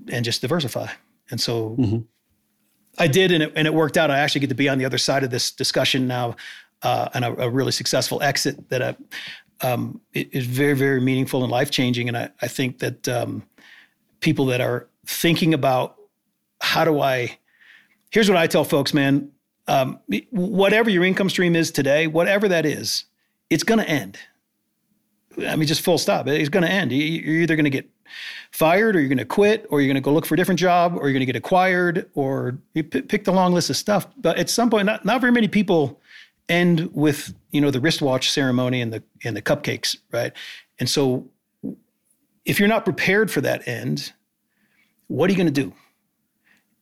[0.09, 0.89] and just diversify.
[1.31, 1.99] And so mm-hmm.
[2.99, 4.11] I did, and it, and it worked out.
[4.11, 6.37] I actually get to be on the other side of this discussion now,
[6.83, 8.97] uh, and a, a, really successful exit that I,
[9.63, 12.09] um, is very, very meaningful and life changing.
[12.09, 13.45] And I, I think that um,
[14.21, 15.97] people that are thinking about
[16.61, 17.39] how do I,
[18.11, 19.31] here's what I tell folks, man.
[19.69, 23.05] Um, whatever your income stream is today, whatever that is,
[23.49, 24.19] it's going to end.
[25.39, 26.27] I mean, just full stop.
[26.27, 26.93] It's going to end.
[26.93, 27.89] You're either going to get
[28.51, 30.61] fired, or you're going to quit, or you're going to go look for a different
[30.61, 34.07] job, or you're going to get acquired, or you pick the long list of stuff.
[34.17, 36.01] But at some point, not, not very many people
[36.49, 40.33] end with you know the wristwatch ceremony and the and the cupcakes, right?
[40.79, 41.29] And so,
[42.45, 44.13] if you're not prepared for that end,
[45.07, 45.73] what are you going to do?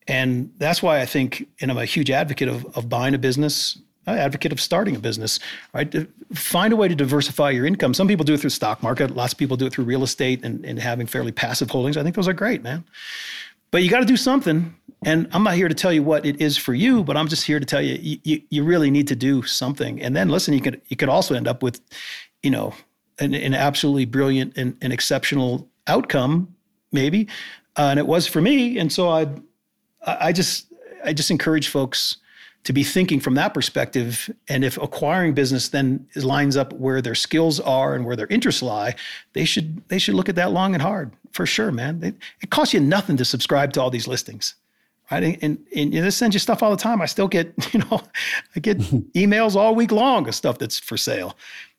[0.06, 3.78] And that's why I think, and I'm a huge advocate of, of buying a business,
[4.14, 5.38] advocate of starting a business,
[5.74, 6.06] right?
[6.34, 7.94] Find a way to diversify your income.
[7.94, 9.12] Some people do it through stock market.
[9.12, 11.96] Lots of people do it through real estate and, and having fairly passive holdings.
[11.96, 12.84] I think those are great, man.
[13.70, 14.74] But you got to do something.
[15.04, 17.46] And I'm not here to tell you what it is for you, but I'm just
[17.46, 20.00] here to tell you, you, you, really need to do something.
[20.02, 21.80] And then listen, you could, you could also end up with,
[22.42, 22.74] you know,
[23.18, 26.54] an, an absolutely brilliant and, and exceptional outcome,
[26.92, 27.28] maybe.
[27.78, 28.78] Uh, and it was for me.
[28.78, 29.26] And so I,
[30.06, 30.66] I just,
[31.04, 32.16] I just encourage folks
[32.64, 34.30] to be thinking from that perspective.
[34.48, 38.62] And if acquiring business then lines up where their skills are and where their interests
[38.62, 38.94] lie,
[39.32, 42.02] they should they should look at that long and hard for sure, man.
[42.02, 44.54] It, it costs you nothing to subscribe to all these listings.
[45.10, 45.24] Right.
[45.42, 45.42] And,
[45.74, 47.02] and, and they send you stuff all the time.
[47.02, 48.00] I still get, you know,
[48.54, 48.78] I get
[49.14, 51.36] emails all week long of stuff that's for sale.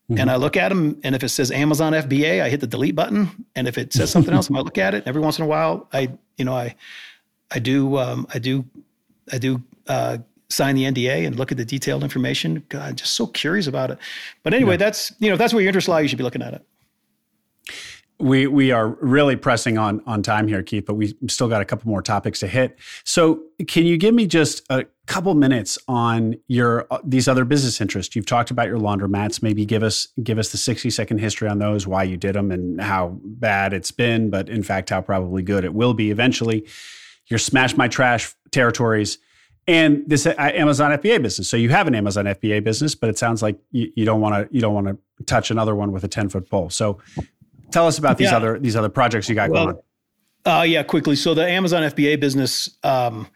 [0.10, 0.20] Mm-hmm.
[0.20, 2.96] And I look at them, and if it says Amazon FBA, I hit the delete
[2.96, 3.46] button.
[3.56, 5.04] And if it says something else, I might look at it.
[5.06, 6.76] Every once in a while, I, you know, I,
[7.50, 8.66] I do, um, I do,
[9.32, 10.18] I do uh,
[10.52, 12.64] sign the NDA and look at the detailed information.
[12.70, 13.98] God, I'm just so curious about it.
[14.44, 14.78] But anyway, yeah.
[14.78, 16.66] that's you know, if that's where your interest lies, you should be looking at it.
[18.20, 21.66] We we are really pressing on on time here, Keith, but we still got a
[21.66, 22.78] couple more topics to hit.
[23.04, 27.82] So, can you give me just a couple minutes on your uh, these other business
[27.82, 28.16] interests?
[28.16, 29.42] You've talked about your laundromats.
[29.42, 32.52] Maybe give us give us the sixty second history on those, why you did them,
[32.52, 36.68] and how bad it's been, but in fact, how probably good it will be eventually.
[37.26, 39.18] Your smash my trash territories
[39.68, 41.50] and this uh, Amazon FBA business.
[41.50, 44.36] So you have an Amazon FBA business, but it sounds like you, you don't want
[44.36, 46.70] to you don't want to touch another one with a ten foot pole.
[46.70, 47.00] So
[47.72, 48.38] Tell us about these yeah.
[48.38, 49.78] other these other projects you got well, going
[50.46, 50.60] on.
[50.60, 51.16] Uh, yeah, quickly.
[51.16, 53.28] So the Amazon FBA business, um,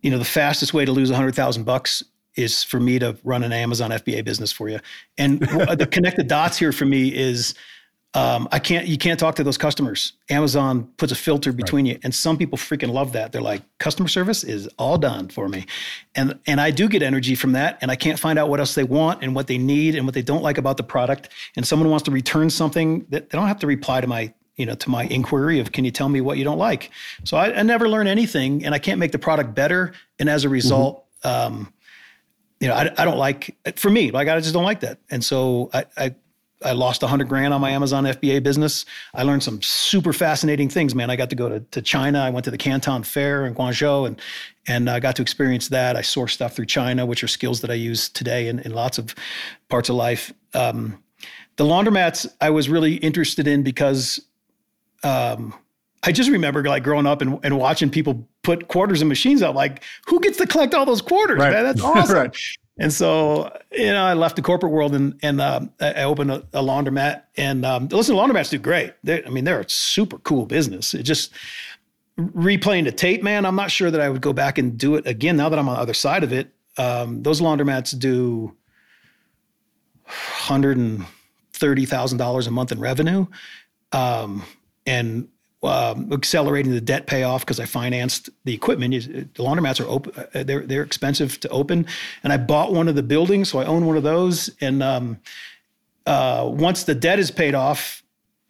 [0.00, 2.02] you know, the fastest way to lose a hundred thousand bucks
[2.34, 4.78] is for me to run an Amazon FBA business for you.
[5.18, 7.54] And the connected dots here for me is
[8.14, 10.14] um, I can't you can't talk to those customers.
[10.30, 11.94] Amazon puts a filter between right.
[11.94, 13.30] you, and some people freaking love that.
[13.30, 15.66] They're like, customer service is all done for me,
[16.14, 18.74] and and I do get energy from that, and I can't find out what else
[18.74, 21.28] they want and what they need and what they don't like about the product.
[21.56, 24.64] And someone wants to return something that they don't have to reply to my you
[24.64, 26.90] know to my inquiry of can you tell me what you don't like.
[27.24, 30.44] So I, I never learn anything, and I can't make the product better, and as
[30.44, 31.04] a result.
[31.22, 31.54] Mm-hmm.
[31.54, 31.72] Um,
[32.60, 34.98] you know, I, I don't like for me, like I just don't like that.
[35.10, 36.14] And so I, I
[36.64, 38.86] I lost hundred grand on my Amazon FBA business.
[39.14, 41.10] I learned some super fascinating things, man.
[41.10, 42.20] I got to go to, to China.
[42.20, 44.20] I went to the Canton Fair in Guangzhou and
[44.66, 45.96] and I got to experience that.
[45.96, 48.98] I sourced stuff through China, which are skills that I use today in, in lots
[48.98, 49.14] of
[49.68, 50.32] parts of life.
[50.54, 51.02] Um,
[51.56, 54.20] the laundromats I was really interested in because
[55.04, 55.54] um,
[56.02, 59.54] I just remember like growing up and, and watching people put quarters in machines out.
[59.54, 61.52] Like, who gets to collect all those quarters, right.
[61.52, 61.64] man?
[61.64, 62.16] That's awesome.
[62.16, 62.36] right.
[62.78, 66.42] And so, you know, I left the corporate world and and um, I opened a,
[66.52, 67.22] a laundromat.
[67.36, 68.92] And um, listen, laundromats do great.
[69.02, 70.92] They're, I mean, they're a super cool business.
[70.92, 71.32] It just
[72.18, 73.46] replaying the tape, man.
[73.46, 75.68] I'm not sure that I would go back and do it again now that I'm
[75.68, 76.52] on the other side of it.
[76.76, 78.54] Um, those laundromats do
[80.04, 81.04] hundred and
[81.52, 83.26] thirty thousand dollars a month in revenue,
[83.92, 84.44] um,
[84.86, 85.28] and
[85.62, 88.92] um, accelerating the debt payoff because I financed the equipment.
[88.92, 91.86] The laundromats are open; uh, they're they're expensive to open,
[92.22, 94.50] and I bought one of the buildings, so I own one of those.
[94.60, 95.18] And um,
[96.06, 98.02] uh, once the debt is paid off,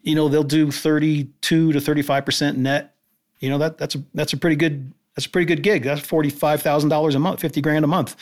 [0.02, 2.94] you know they'll do thirty-two to thirty-five percent net.
[3.40, 5.84] You know that that's a that's a pretty good that's a pretty good gig.
[5.84, 8.16] That's forty-five thousand dollars a month, fifty grand a month.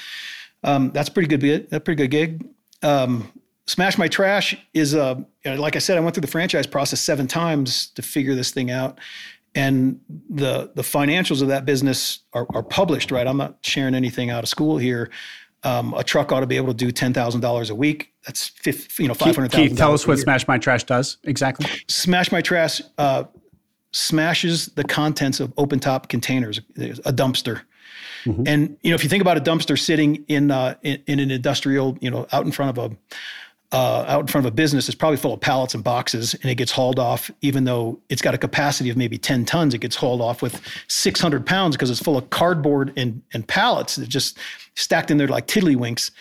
[0.62, 1.70] Um, that's pretty good.
[1.70, 2.48] That's pretty good gig.
[2.82, 3.30] Um,
[3.66, 7.26] Smash My Trash is a, like I said, I went through the franchise process seven
[7.26, 8.98] times to figure this thing out.
[9.54, 13.24] And the the financials of that business are, are published, right?
[13.24, 15.10] I'm not sharing anything out of school here.
[15.62, 18.12] Um, a truck ought to be able to do ten thousand dollars a week.
[18.26, 19.68] That's 50, you know five hundred thousand.
[19.68, 21.66] Keith, tell us what Smash My Trash does exactly.
[21.86, 23.24] Smash My Trash uh,
[23.92, 27.62] smashes the contents of open top containers, a dumpster.
[28.24, 28.42] Mm-hmm.
[28.46, 31.30] And you know, if you think about a dumpster sitting in, uh, in, in an
[31.30, 32.96] industrial, you know, out in front of a
[33.74, 36.44] uh, out in front of a business is probably full of pallets and boxes and
[36.44, 39.78] it gets hauled off even though it's got a capacity of maybe 10 tons it
[39.78, 44.08] gets hauled off with 600 pounds because it's full of cardboard and, and pallets that
[44.08, 44.38] just
[44.76, 46.12] stacked in there like tiddlywinks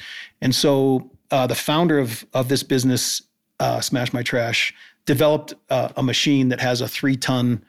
[0.42, 3.22] and so uh, the founder of, of this business
[3.60, 4.74] uh, smash my trash
[5.06, 7.64] developed uh, a machine that has a three ton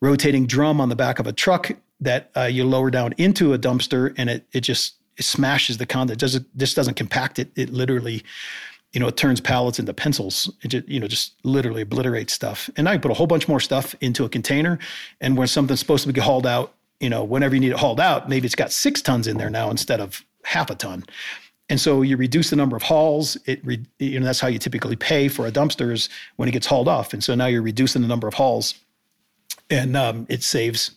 [0.00, 1.70] rotating drum on the back of a truck
[2.00, 5.84] that uh, you lower down into a dumpster and it, it just it smashes the
[5.84, 6.12] content.
[6.12, 7.50] It doesn't, this doesn't compact it.
[7.54, 8.24] It literally
[8.92, 10.50] you know, it turns pallets into pencils.
[10.62, 12.68] It just, you know, just literally obliterates stuff.
[12.76, 14.78] And I put a whole bunch more stuff into a container.
[15.20, 18.00] And when something's supposed to be hauled out, you know, whenever you need it hauled
[18.00, 21.04] out, maybe it's got six tons in there now instead of half a ton.
[21.68, 23.38] And so you reduce the number of hauls.
[23.46, 26.52] It, re, you know, that's how you typically pay for a dumpster is when it
[26.52, 27.12] gets hauled off.
[27.12, 28.74] And so now you're reducing the number of hauls,
[29.70, 30.90] and um, it saves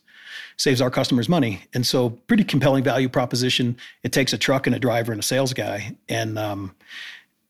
[0.58, 1.64] saves our customers money.
[1.74, 3.78] And so, pretty compelling value proposition.
[4.02, 6.76] It takes a truck and a driver and a sales guy, and um,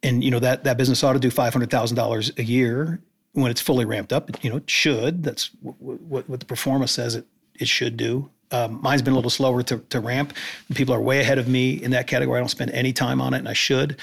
[0.03, 3.01] and you know that that business ought to do five hundred thousand dollars a year
[3.31, 4.43] when it's fully ramped up.
[4.43, 5.23] You know, it should.
[5.23, 7.25] That's what what the performance says it
[7.55, 8.29] it should do.
[8.51, 10.33] Um, mine's been a little slower to, to ramp.
[10.75, 12.37] People are way ahead of me in that category.
[12.37, 13.97] I don't spend any time on it, and I should.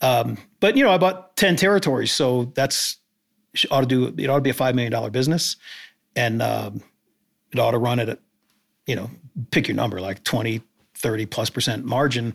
[0.00, 2.96] Um, but you know, I bought ten territories, so that's
[3.70, 4.14] ought to do.
[4.16, 5.56] It ought to be a five million dollar business,
[6.16, 6.82] and um,
[7.52, 8.18] it ought to run at a,
[8.86, 9.10] you know,
[9.50, 10.62] pick your number, like 20,
[10.94, 12.34] 30 plus percent margin.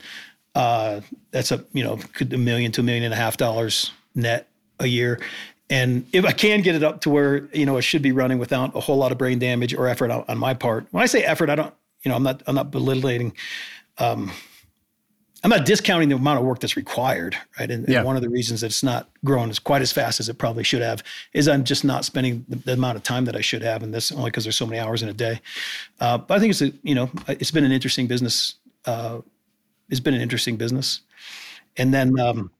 [0.55, 1.01] Uh,
[1.31, 4.47] that's a you know could a million to a million and a half dollars net
[4.79, 5.19] a year.
[5.69, 8.39] And if I can get it up to where you know it should be running
[8.39, 10.87] without a whole lot of brain damage or effort on, on my part.
[10.91, 13.33] When I say effort, I don't you know I'm not I'm not belittling.
[13.97, 14.31] Um,
[15.43, 17.69] I'm not discounting the amount of work that's required, right?
[17.69, 17.97] And, yeah.
[17.97, 20.39] and, one of the reasons that it's not growing as quite as fast as it
[20.39, 21.03] probably should have
[21.33, 23.93] is I'm just not spending the, the amount of time that I should have, and
[23.93, 25.39] this only because there's so many hours in a day.
[25.99, 28.55] Uh, but I think it's a you know it's been an interesting business.
[28.85, 29.21] Uh,
[29.89, 31.01] it's been an interesting business,
[31.77, 32.51] and then um,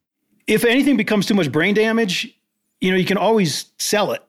[0.47, 2.38] if anything becomes too much brain damage,
[2.82, 4.23] you know you can always sell it,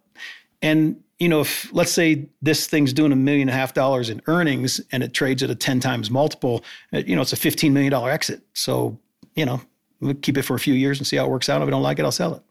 [0.62, 4.10] and you know, if let's say this thing's doing a million and a half dollars
[4.10, 7.36] in earnings and it trades at a 10 times multiple, uh, you know, it's a
[7.36, 8.42] $15 million exit.
[8.52, 8.98] So,
[9.34, 9.60] you know,
[10.00, 11.62] we'll keep it for a few years and see how it works out.
[11.62, 12.42] If I don't like it, I'll sell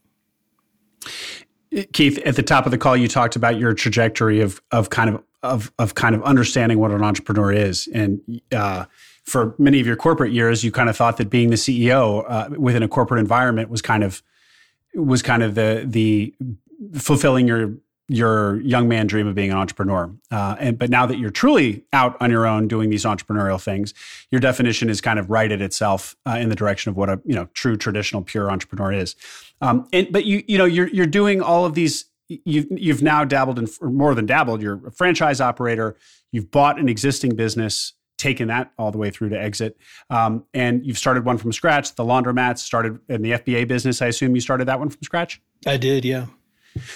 [1.71, 1.91] it.
[1.93, 5.13] Keith, at the top of the call, you talked about your trajectory of, of kind
[5.13, 7.87] of, of, of kind of understanding what an entrepreneur is.
[7.93, 8.85] And, uh,
[9.25, 12.49] for many of your corporate years, you kind of thought that being the CEO uh,
[12.57, 14.21] within a corporate environment was kind of,
[14.93, 16.33] was kind of the, the
[16.99, 17.75] fulfilling your
[18.07, 20.11] your young man dream of being an entrepreneur.
[20.29, 23.93] Uh, and but now that you're truly out on your own doing these entrepreneurial things,
[24.29, 27.33] your definition is kind of righted itself uh, in the direction of what a you
[27.33, 29.15] know true traditional pure entrepreneur is.
[29.61, 32.05] Um, and but you you know you're you're doing all of these.
[32.27, 34.61] You've you've now dabbled in more than dabbled.
[34.61, 35.95] You're a franchise operator.
[36.31, 37.93] You've bought an existing business.
[38.17, 39.77] Taken that all the way through to exit,
[40.09, 41.95] um, and you've started one from scratch.
[41.95, 44.01] The laundromats started in the FBA business.
[44.01, 45.41] I assume you started that one from scratch.
[45.67, 46.27] I did, yeah.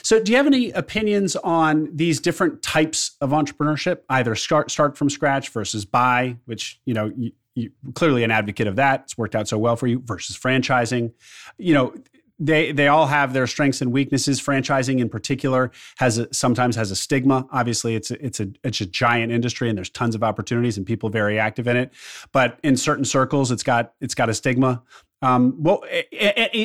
[0.02, 4.98] So, do you have any opinions on these different types of entrepreneurship, either start start
[4.98, 9.02] from scratch versus buy, which you know you, you clearly an advocate of that.
[9.04, 11.14] It's worked out so well for you versus franchising.
[11.58, 11.94] You know,
[12.40, 14.42] they they all have their strengths and weaknesses.
[14.42, 17.46] Franchising, in particular, has a, sometimes has a stigma.
[17.52, 20.86] Obviously, it's a, it's a it's a giant industry, and there's tons of opportunities, and
[20.86, 21.94] people very active in it.
[22.32, 24.82] But in certain circles, it's got it's got a stigma.
[25.22, 25.84] Um, well,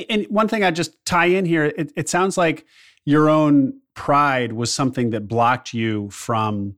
[0.09, 2.64] and one thing I just tie in here, it, it sounds like
[3.05, 6.77] your own pride was something that blocked you from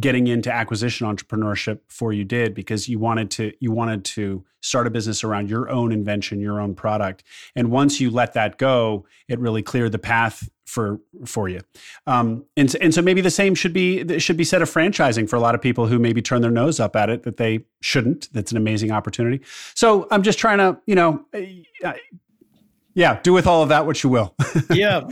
[0.00, 4.86] getting into acquisition entrepreneurship before you did because you wanted to you wanted to start
[4.86, 7.22] a business around your own invention your own product.
[7.54, 11.60] And once you let that go it really cleared the path for for you.
[12.06, 15.36] Um, and, and so maybe the same should be should be said of franchising for
[15.36, 18.32] a lot of people who maybe turn their nose up at it that they shouldn't.
[18.32, 19.42] That's an amazing opportunity.
[19.74, 21.24] So i'm just trying to you know
[22.94, 24.34] yeah do with all of that what you will.
[24.70, 25.08] Yeah.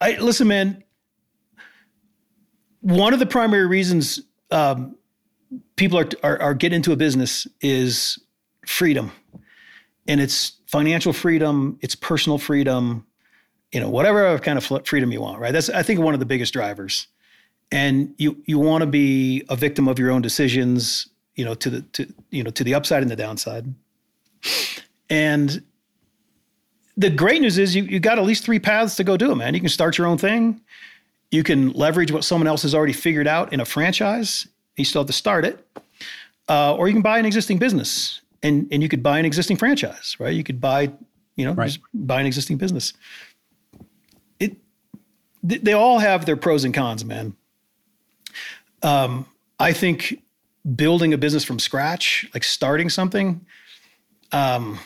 [0.00, 0.84] I listen, man.
[2.80, 4.20] One of the primary reasons
[4.50, 4.96] um,
[5.76, 8.18] people are, are are get into a business is
[8.66, 9.12] freedom,
[10.06, 13.06] and it's financial freedom, it's personal freedom,
[13.72, 15.52] you know, whatever kind of freedom you want, right?
[15.52, 17.06] That's I think one of the biggest drivers.
[17.70, 21.70] And you you want to be a victim of your own decisions, you know, to
[21.70, 23.74] the to you know to the upside and the downside.
[25.10, 25.62] And
[26.96, 29.36] the great news is you you got at least three paths to go do it,
[29.36, 29.52] man.
[29.52, 30.62] You can start your own thing.
[31.30, 34.48] You can leverage what someone else has already figured out in a franchise.
[34.76, 35.66] You still have to start it,
[36.48, 39.56] uh, or you can buy an existing business, and and you could buy an existing
[39.56, 40.34] franchise, right?
[40.34, 40.92] You could buy,
[41.36, 41.66] you know, right.
[41.66, 42.92] just buy an existing business.
[44.40, 44.56] It
[45.42, 47.36] they all have their pros and cons, man.
[48.82, 49.26] Um,
[49.58, 50.22] I think
[50.76, 53.44] building a business from scratch, like starting something,
[54.32, 54.78] um,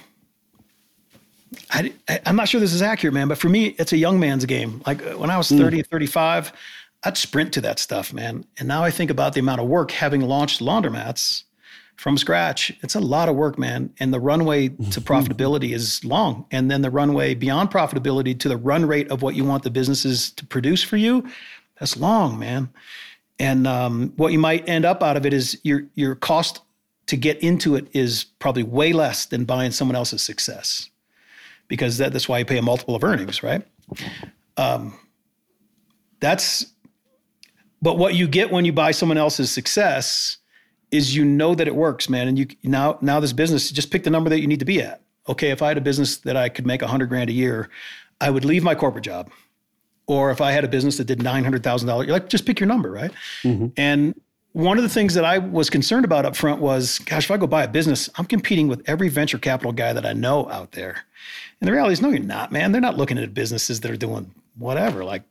[1.71, 4.45] I, am not sure this is accurate, man, but for me, it's a young man's
[4.45, 4.83] game.
[4.87, 5.59] Like uh, when I was hmm.
[5.59, 5.87] 30, mm.
[5.87, 6.53] 35,
[7.05, 8.45] I'd sprint to that stuff, man.
[8.59, 11.45] And now I think about the amount of work having launched laundromats
[11.97, 12.73] from scratch.
[12.83, 13.93] It's a lot of work, man.
[13.99, 16.47] And the runway to profitability is long.
[16.51, 19.71] And then the runway beyond profitability to the run rate of what you want the
[19.71, 21.29] businesses to produce for you,
[21.79, 22.71] that's long, man.
[23.39, 26.61] And um, what you might end up out of it is your your cost
[27.07, 30.89] to get into it is probably way less than buying someone else's success
[31.73, 33.67] because that, that's why you pay a multiple of earnings, right?
[34.59, 34.93] Um,
[36.21, 36.67] that's,
[37.81, 40.37] but what you get when you buy someone else's success
[40.91, 42.29] is you know that it works, man.
[42.29, 44.83] And you now now this business, just pick the number that you need to be
[44.83, 45.01] at.
[45.31, 47.71] Okay, if I had a business that I could make a hundred grand a year,
[48.21, 49.31] I would leave my corporate job.
[50.07, 52.45] Or if I had a business that did nine hundred thousand dollars, you're like just
[52.45, 53.13] pick your number, right?
[53.45, 53.69] Mm-hmm.
[53.79, 54.15] And
[54.53, 57.39] one of the things that I was concerned about up front was, gosh, if I
[57.39, 60.73] go buy a business, I'm competing with every venture capital guy that I know out
[60.73, 61.07] there.
[61.63, 62.73] And the reality is, no, you're not, man.
[62.73, 65.23] They're not looking at businesses that are doing whatever, like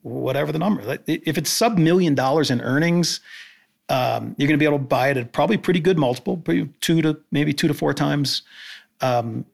[0.00, 0.82] whatever the number.
[0.82, 3.20] Like, if it's sub million dollars in earnings,
[3.90, 6.42] um, you're going to be able to buy it at probably pretty good multiple,
[6.80, 8.40] two to maybe two to four times
[9.02, 9.44] um,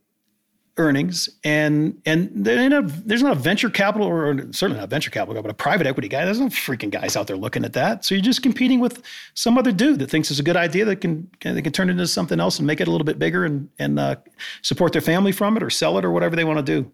[0.80, 5.50] earnings, and and there's not a venture capital or certainly not venture capital, guy, but
[5.50, 6.24] a private equity guy.
[6.24, 8.04] There's no freaking guys out there looking at that.
[8.04, 9.02] So you're just competing with
[9.34, 11.92] some other dude that thinks it's a good idea that can they can turn it
[11.92, 14.16] into something else and make it a little bit bigger and and uh,
[14.62, 16.90] support their family from it or sell it or whatever they want to do.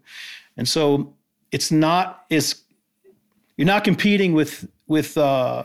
[0.57, 1.13] And so
[1.51, 2.61] it's not is
[3.55, 5.63] you're not competing with with uh,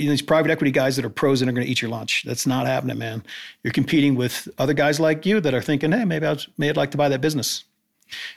[0.00, 1.90] you know, these private equity guys that are pros and are going to eat your
[1.90, 2.24] lunch.
[2.24, 3.22] That's not happening, man.
[3.62, 6.68] You're competing with other guys like you that are thinking, hey, maybe I was, may
[6.68, 7.64] I'd like to buy that business.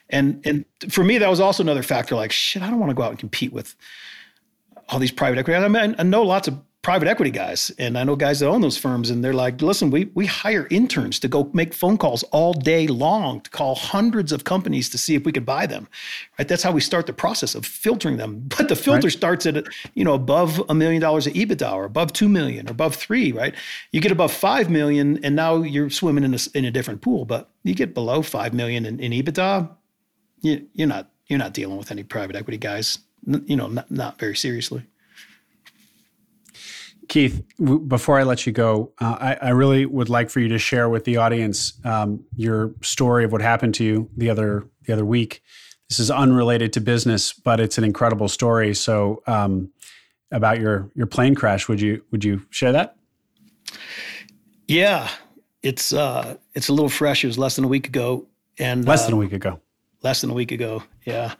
[0.09, 2.16] And and for me, that was also another factor.
[2.16, 3.76] Like, shit, I don't want to go out and compete with
[4.89, 5.57] all these private equity.
[5.57, 8.62] I mean, I know lots of private equity guys and i know guys that own
[8.62, 12.24] those firms and they're like listen we, we hire interns to go make phone calls
[12.32, 15.88] all day long to call hundreds of companies to see if we could buy them
[16.38, 16.48] right?
[16.48, 18.50] That's how we start the process of filtering them.
[18.58, 19.12] But the filter right.
[19.12, 22.72] starts at you know above a million dollars of ebitda or above two million or
[22.72, 23.56] above three right?
[23.92, 27.26] You get above five million and now you're swimming in a, in a different pool
[27.26, 29.70] but you get below five million in, in ebitda
[30.42, 33.00] you, you're not you're not dealing with any private equity guys
[33.46, 34.86] you know not, not very seriously
[37.08, 40.47] Keith, w- before I let you go, uh, I, I, really would like for you
[40.49, 44.68] to share with the audience um, your story of what happened to you the other
[44.86, 45.41] the other week.
[45.89, 48.74] This is unrelated to business, but it's an incredible story.
[48.74, 49.72] So, um,
[50.32, 52.95] about your your plane crash, would you would you share that?
[54.68, 55.10] Yeah,
[55.62, 57.24] it's uh, it's a little fresh.
[57.24, 58.28] It was less than a week ago,
[58.58, 59.60] and less uh, than a week ago.
[60.01, 60.84] Less than a week ago.
[61.06, 61.34] Yeah,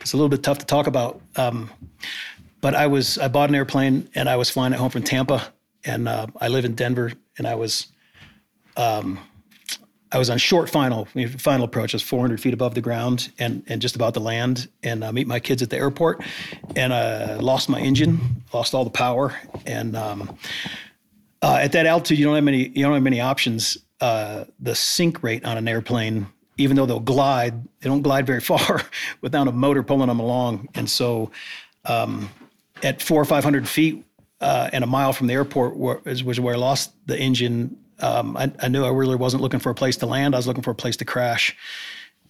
[0.00, 1.20] it's a little bit tough to talk about.
[1.36, 1.70] Um,
[2.60, 5.52] but I was I bought an airplane and I was flying it home from Tampa,
[5.84, 7.88] and uh, I live in Denver, and I was,
[8.76, 9.18] um,
[10.10, 11.06] I was on short final
[11.38, 11.94] final approach.
[11.94, 15.12] I was 400 feet above the ground and and just about to land and uh,
[15.12, 16.22] meet my kids at the airport,
[16.76, 19.36] and I lost my engine, lost all the power,
[19.66, 20.36] and um,
[21.42, 23.78] uh, at that altitude you don't have many you don't have many options.
[24.00, 26.28] Uh, the sink rate on an airplane
[26.58, 28.82] even though they'll glide, they don't glide very far
[29.20, 30.68] without a motor pulling them along.
[30.74, 31.30] And so
[31.84, 32.28] um,
[32.82, 34.04] at four or 500 feet
[34.40, 37.76] uh, and a mile from the airport was, was where I lost the engine.
[38.00, 40.34] Um, I, I, knew I really wasn't looking for a place to land.
[40.34, 41.56] I was looking for a place to crash.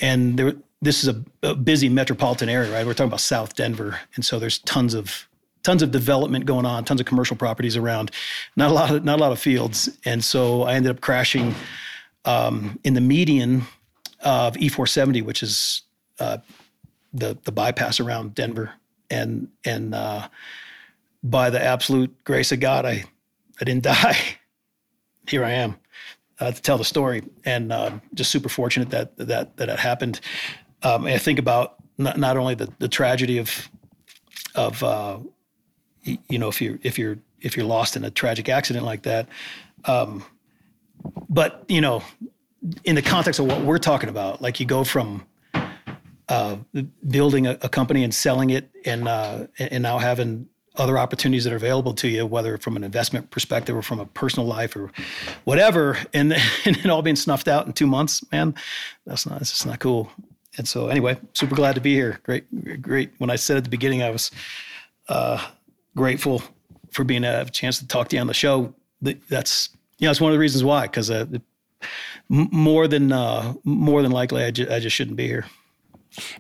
[0.00, 2.86] And there, this is a, a busy metropolitan area, right?
[2.86, 5.28] We're talking about South Denver, and so there's tons of
[5.64, 8.12] tons of development going on, tons of commercial properties around,
[8.56, 9.88] not a lot of not a lot of fields.
[10.04, 11.54] And so I ended up crashing
[12.24, 13.62] um, in the median
[14.20, 15.82] of E470, which is
[16.20, 16.38] uh,
[17.12, 18.70] the the bypass around Denver
[19.10, 20.28] and and uh,
[21.22, 23.04] by the absolute grace of God, I
[23.60, 24.18] I didn't die.
[25.26, 25.76] Here I am
[26.40, 30.20] uh, to tell the story, and uh, just super fortunate that that that it happened.
[30.82, 33.68] Um, I think about not, not only the, the tragedy of
[34.54, 35.18] of uh,
[36.02, 39.28] you know if you're if you're if you're lost in a tragic accident like that,
[39.84, 40.24] um,
[41.28, 42.02] but you know
[42.84, 45.24] in the context of what we're talking about, like you go from
[46.28, 46.56] uh,
[47.08, 51.52] building a, a, company and selling it, and uh, and now having other opportunities that
[51.52, 54.92] are available to you, whether from an investment perspective or from a personal life or
[55.44, 56.32] whatever, and
[56.64, 58.54] and it all being snuffed out in two months, man,
[59.06, 60.10] that's not that's just not cool.
[60.56, 62.20] And so, anyway, super glad to be here.
[62.24, 63.12] Great, great.
[63.18, 64.30] When I said at the beginning, I was
[65.08, 65.46] uh,
[65.94, 66.42] grateful
[66.90, 68.74] for being a chance to talk to you on the show.
[69.00, 71.26] That's you know, it's one of the reasons why, because uh,
[72.28, 75.46] more than uh, more than likely, I, ju- I just shouldn't be here.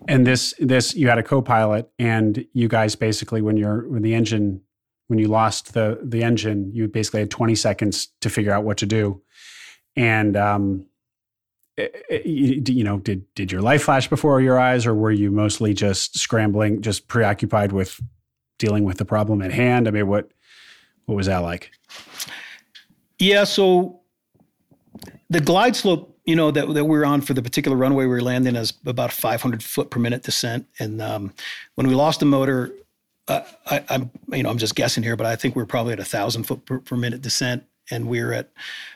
[0.06, 4.14] And this this you had a co-pilot, and you guys basically when you're when the
[4.14, 4.62] engine
[5.08, 8.78] when you lost the the engine, you basically had 20 seconds to figure out what
[8.78, 9.22] to do.
[9.96, 10.86] And um,
[11.76, 15.30] eh, eh, you know, did did your life flash before your eyes, or were you
[15.30, 18.00] mostly just scrambling, just preoccupied with
[18.58, 19.88] dealing with the problem at hand?
[19.88, 20.30] I mean, what
[21.06, 21.70] what was that like?
[23.18, 24.00] Yeah, so
[25.30, 28.10] the glide slope you know that that we are on for the particular runway we
[28.10, 30.66] were landing is about 500 foot per minute descent.
[30.78, 31.32] And um,
[31.74, 32.70] when we lost the motor,
[33.28, 35.94] uh, I, am you know I'm just guessing here, but I think we are probably
[35.94, 38.50] at a thousand foot per, per, minute descent, and we are at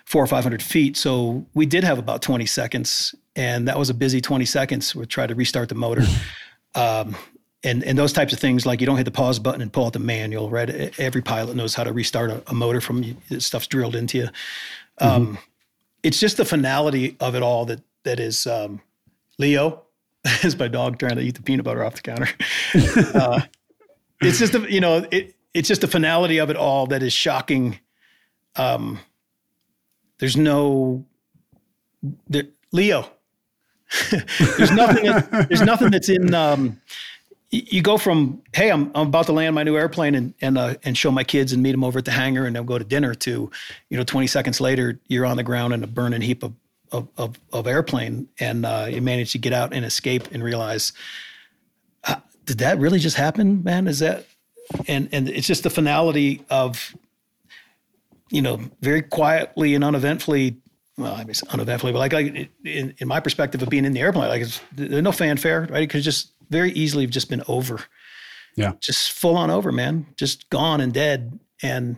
[0.04, 0.94] four or 500 feet.
[0.98, 4.94] So we did have about 20 seconds, and that was a busy 20 seconds.
[4.94, 6.04] We tried to restart the motor.
[6.74, 7.16] Um,
[7.64, 9.84] and and those types of things like you don't hit the pause button and pull
[9.86, 13.66] out the manual right every pilot knows how to restart a, a motor from stuff's
[13.66, 14.28] drilled into you
[14.98, 15.34] um, mm-hmm
[16.02, 18.80] it's just the finality of it all that that is um,
[19.38, 19.82] Leo
[20.42, 22.28] is my dog trying to eat the peanut butter off the counter.
[23.18, 23.40] uh,
[24.20, 27.12] it's just the you know it it's just the finality of it all that is
[27.12, 27.78] shocking.
[28.56, 29.00] Um,
[30.18, 31.04] there's no
[32.28, 33.08] there, Leo.
[34.10, 35.04] there's nothing.
[35.48, 36.80] There's nothing that's in um,
[37.52, 40.74] you go from hey I'm, I'm about to land my new airplane and and uh,
[40.84, 42.84] and show my kids and meet them over at the hangar and then go to
[42.84, 43.50] dinner to
[43.90, 46.54] you know 20 seconds later you're on the ground in a burning heap of
[46.92, 50.92] of, of, of airplane, and uh, you manage to get out and escape and realize,
[52.04, 53.88] uh, did that really just happen, man?
[53.88, 54.26] Is that
[54.86, 56.94] and and it's just the finality of
[58.30, 60.56] you know very quietly and uneventfully
[60.98, 64.00] well, I mean, uneventfully, but like, like in, in my perspective of being in the
[64.00, 65.84] airplane, like there's no fanfare, right?
[65.84, 67.80] It could just very easily have just been over.
[68.56, 68.74] Yeah.
[68.80, 70.06] Just full on over, man.
[70.16, 71.38] Just gone and dead.
[71.62, 71.96] And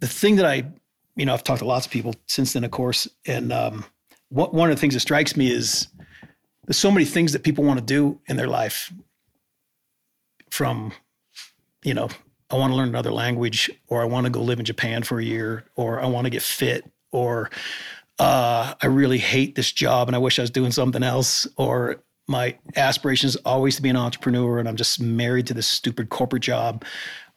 [0.00, 0.64] the thing that I,
[1.16, 3.08] you know, I've talked to lots of people since then, of course.
[3.26, 3.84] And um,
[4.28, 5.88] what, one of the things that strikes me is
[6.66, 8.92] there's so many things that people want to do in their life
[10.50, 10.92] from,
[11.82, 12.08] you know,
[12.50, 15.18] I want to learn another language, or I want to go live in Japan for
[15.18, 17.50] a year, or I want to get fit, or
[18.18, 22.02] uh, I really hate this job and I wish I was doing something else, or
[22.28, 26.10] my aspiration is always to be an entrepreneur and I'm just married to this stupid
[26.10, 26.84] corporate job.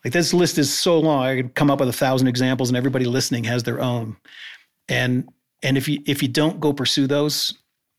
[0.03, 2.77] Like this list is so long, I could come up with a thousand examples, and
[2.77, 4.17] everybody listening has their own.
[4.89, 5.29] And
[5.61, 7.53] and if you if you don't go pursue those,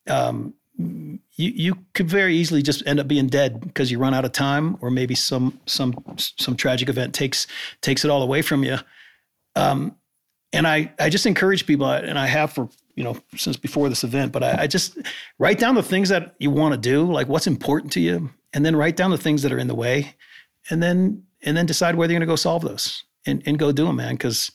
[0.08, 4.24] um, you you could very easily just end up being dead because you run out
[4.24, 7.46] of time, or maybe some some some tragic event takes
[7.82, 8.78] takes it all away from you.
[9.54, 9.94] Um,
[10.52, 14.04] and I I just encourage people, and I have for you know since before this
[14.04, 14.98] event, but I, I just
[15.38, 18.64] write down the things that you want to do, like what's important to you, and
[18.64, 20.14] then write down the things that are in the way,
[20.70, 23.72] and then and then decide whether you're going to go solve those and and go
[23.72, 24.52] do them, man, because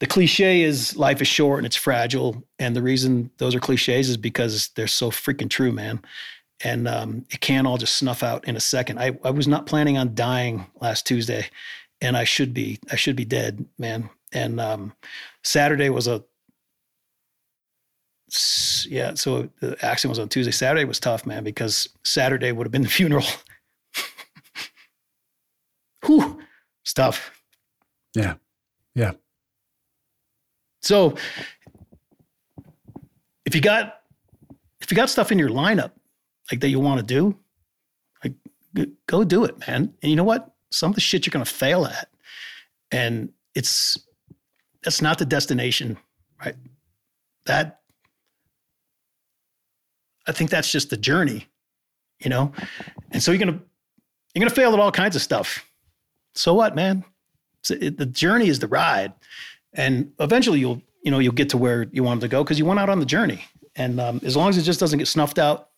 [0.00, 2.44] the cliche is life is short and it's fragile.
[2.58, 6.00] And the reason those are cliches is because they're so freaking true, man.
[6.60, 8.98] And um, it can't all just snuff out in a second.
[8.98, 11.48] I, I was not planning on dying last Tuesday,
[12.00, 12.78] and I should be.
[12.90, 14.10] I should be dead, man.
[14.32, 14.92] And um,
[15.42, 16.24] Saturday was a
[18.88, 19.14] yeah.
[19.14, 20.52] So the accident was on Tuesday.
[20.52, 23.24] Saturday was tough, man, because Saturday would have been the funeral.
[26.06, 26.40] Whew,
[26.84, 27.30] stuff.
[28.14, 28.34] Yeah,
[28.94, 29.12] yeah.
[30.82, 31.16] So
[33.44, 34.00] if you got
[34.80, 35.92] if you got stuff in your lineup
[36.50, 37.36] like that you want to do,
[38.24, 38.34] like
[39.06, 39.94] go do it, man.
[40.02, 40.54] And you know what?
[40.70, 42.08] Some of the shit you're going to fail at,
[42.90, 43.98] and it's
[44.82, 45.98] that's not the destination,
[46.44, 46.56] right?
[47.46, 47.80] That
[50.28, 51.46] I think that's just the journey,
[52.20, 52.52] you know.
[53.10, 53.60] And so you're gonna
[54.34, 55.64] you're gonna fail at all kinds of stuff.
[56.34, 57.04] So what, man?
[57.70, 59.12] It, the journey is the ride,
[59.72, 62.64] and eventually you'll you know you'll get to where you wanted to go because you
[62.64, 63.44] went out on the journey.
[63.74, 65.70] And um, as long as it just doesn't get snuffed out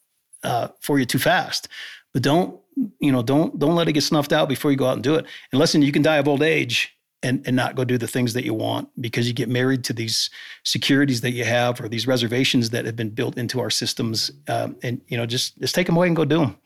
[0.42, 1.68] uh, for you too fast,
[2.12, 2.58] but don't
[2.98, 5.14] you know don't don't let it get snuffed out before you go out and do
[5.14, 5.24] it.
[5.52, 8.32] And listen, you can die of old age and, and not go do the things
[8.32, 10.30] that you want because you get married to these
[10.64, 14.76] securities that you have or these reservations that have been built into our systems um,
[14.82, 16.56] and you know just just take them away and go do them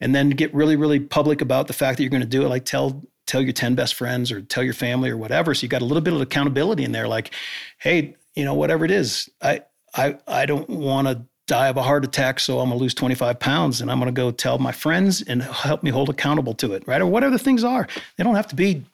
[0.00, 2.48] and then get really really public about the fact that you're going to do it.
[2.48, 5.54] Like tell tell your 10 best friends or tell your family or whatever.
[5.54, 7.32] So you got a little bit of accountability in there like
[7.78, 9.62] hey you know whatever it is i
[9.94, 12.94] i i don't want to die of a heart attack so i'm going to lose
[12.94, 16.54] 25 pounds and i'm going to go tell my friends and help me hold accountable
[16.54, 17.00] to it right?
[17.00, 17.86] Or whatever the things are.
[18.16, 18.84] They don't have to be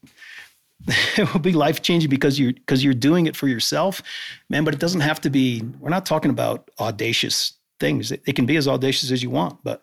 [1.16, 4.02] it will be life changing because you're because you're doing it for yourself,
[4.48, 4.64] man.
[4.64, 5.62] But it doesn't have to be.
[5.78, 8.12] We're not talking about audacious things.
[8.12, 9.82] It, it can be as audacious as you want, but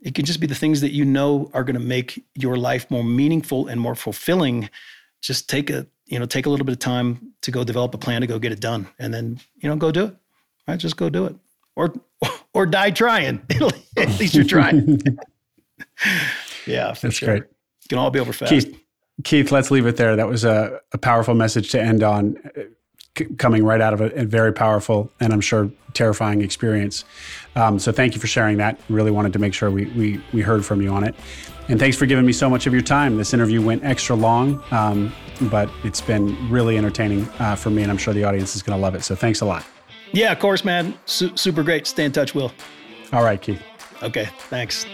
[0.00, 2.90] it can just be the things that you know are going to make your life
[2.90, 4.70] more meaningful and more fulfilling.
[5.20, 7.98] Just take a you know take a little bit of time to go develop a
[7.98, 10.16] plan to go get it done, and then you know go do it.
[10.66, 11.36] Right, just go do it,
[11.76, 11.94] or
[12.54, 13.42] or die trying.
[13.96, 15.02] At least you're trying.
[16.66, 17.28] yeah, that's sure.
[17.28, 17.42] great.
[17.42, 18.50] It can all be over fast.
[18.50, 18.80] Keith,
[19.24, 20.16] Keith, let's leave it there.
[20.16, 22.62] That was a, a powerful message to end on, uh,
[23.18, 27.04] c- coming right out of a, a, very powerful and I'm sure terrifying experience.
[27.56, 28.80] Um, so thank you for sharing that.
[28.88, 31.14] Really wanted to make sure we, we, we heard from you on it.
[31.68, 33.16] And thanks for giving me so much of your time.
[33.16, 37.90] This interview went extra long, um, but it's been really entertaining uh, for me, and
[37.92, 39.04] I'm sure the audience is going to love it.
[39.04, 39.64] So thanks a lot.
[40.12, 40.94] Yeah, of course, man.
[41.06, 41.86] Su- super great.
[41.86, 42.52] Stay in touch, Will.
[43.12, 43.62] All right, Keith.
[44.02, 44.84] Okay, thanks.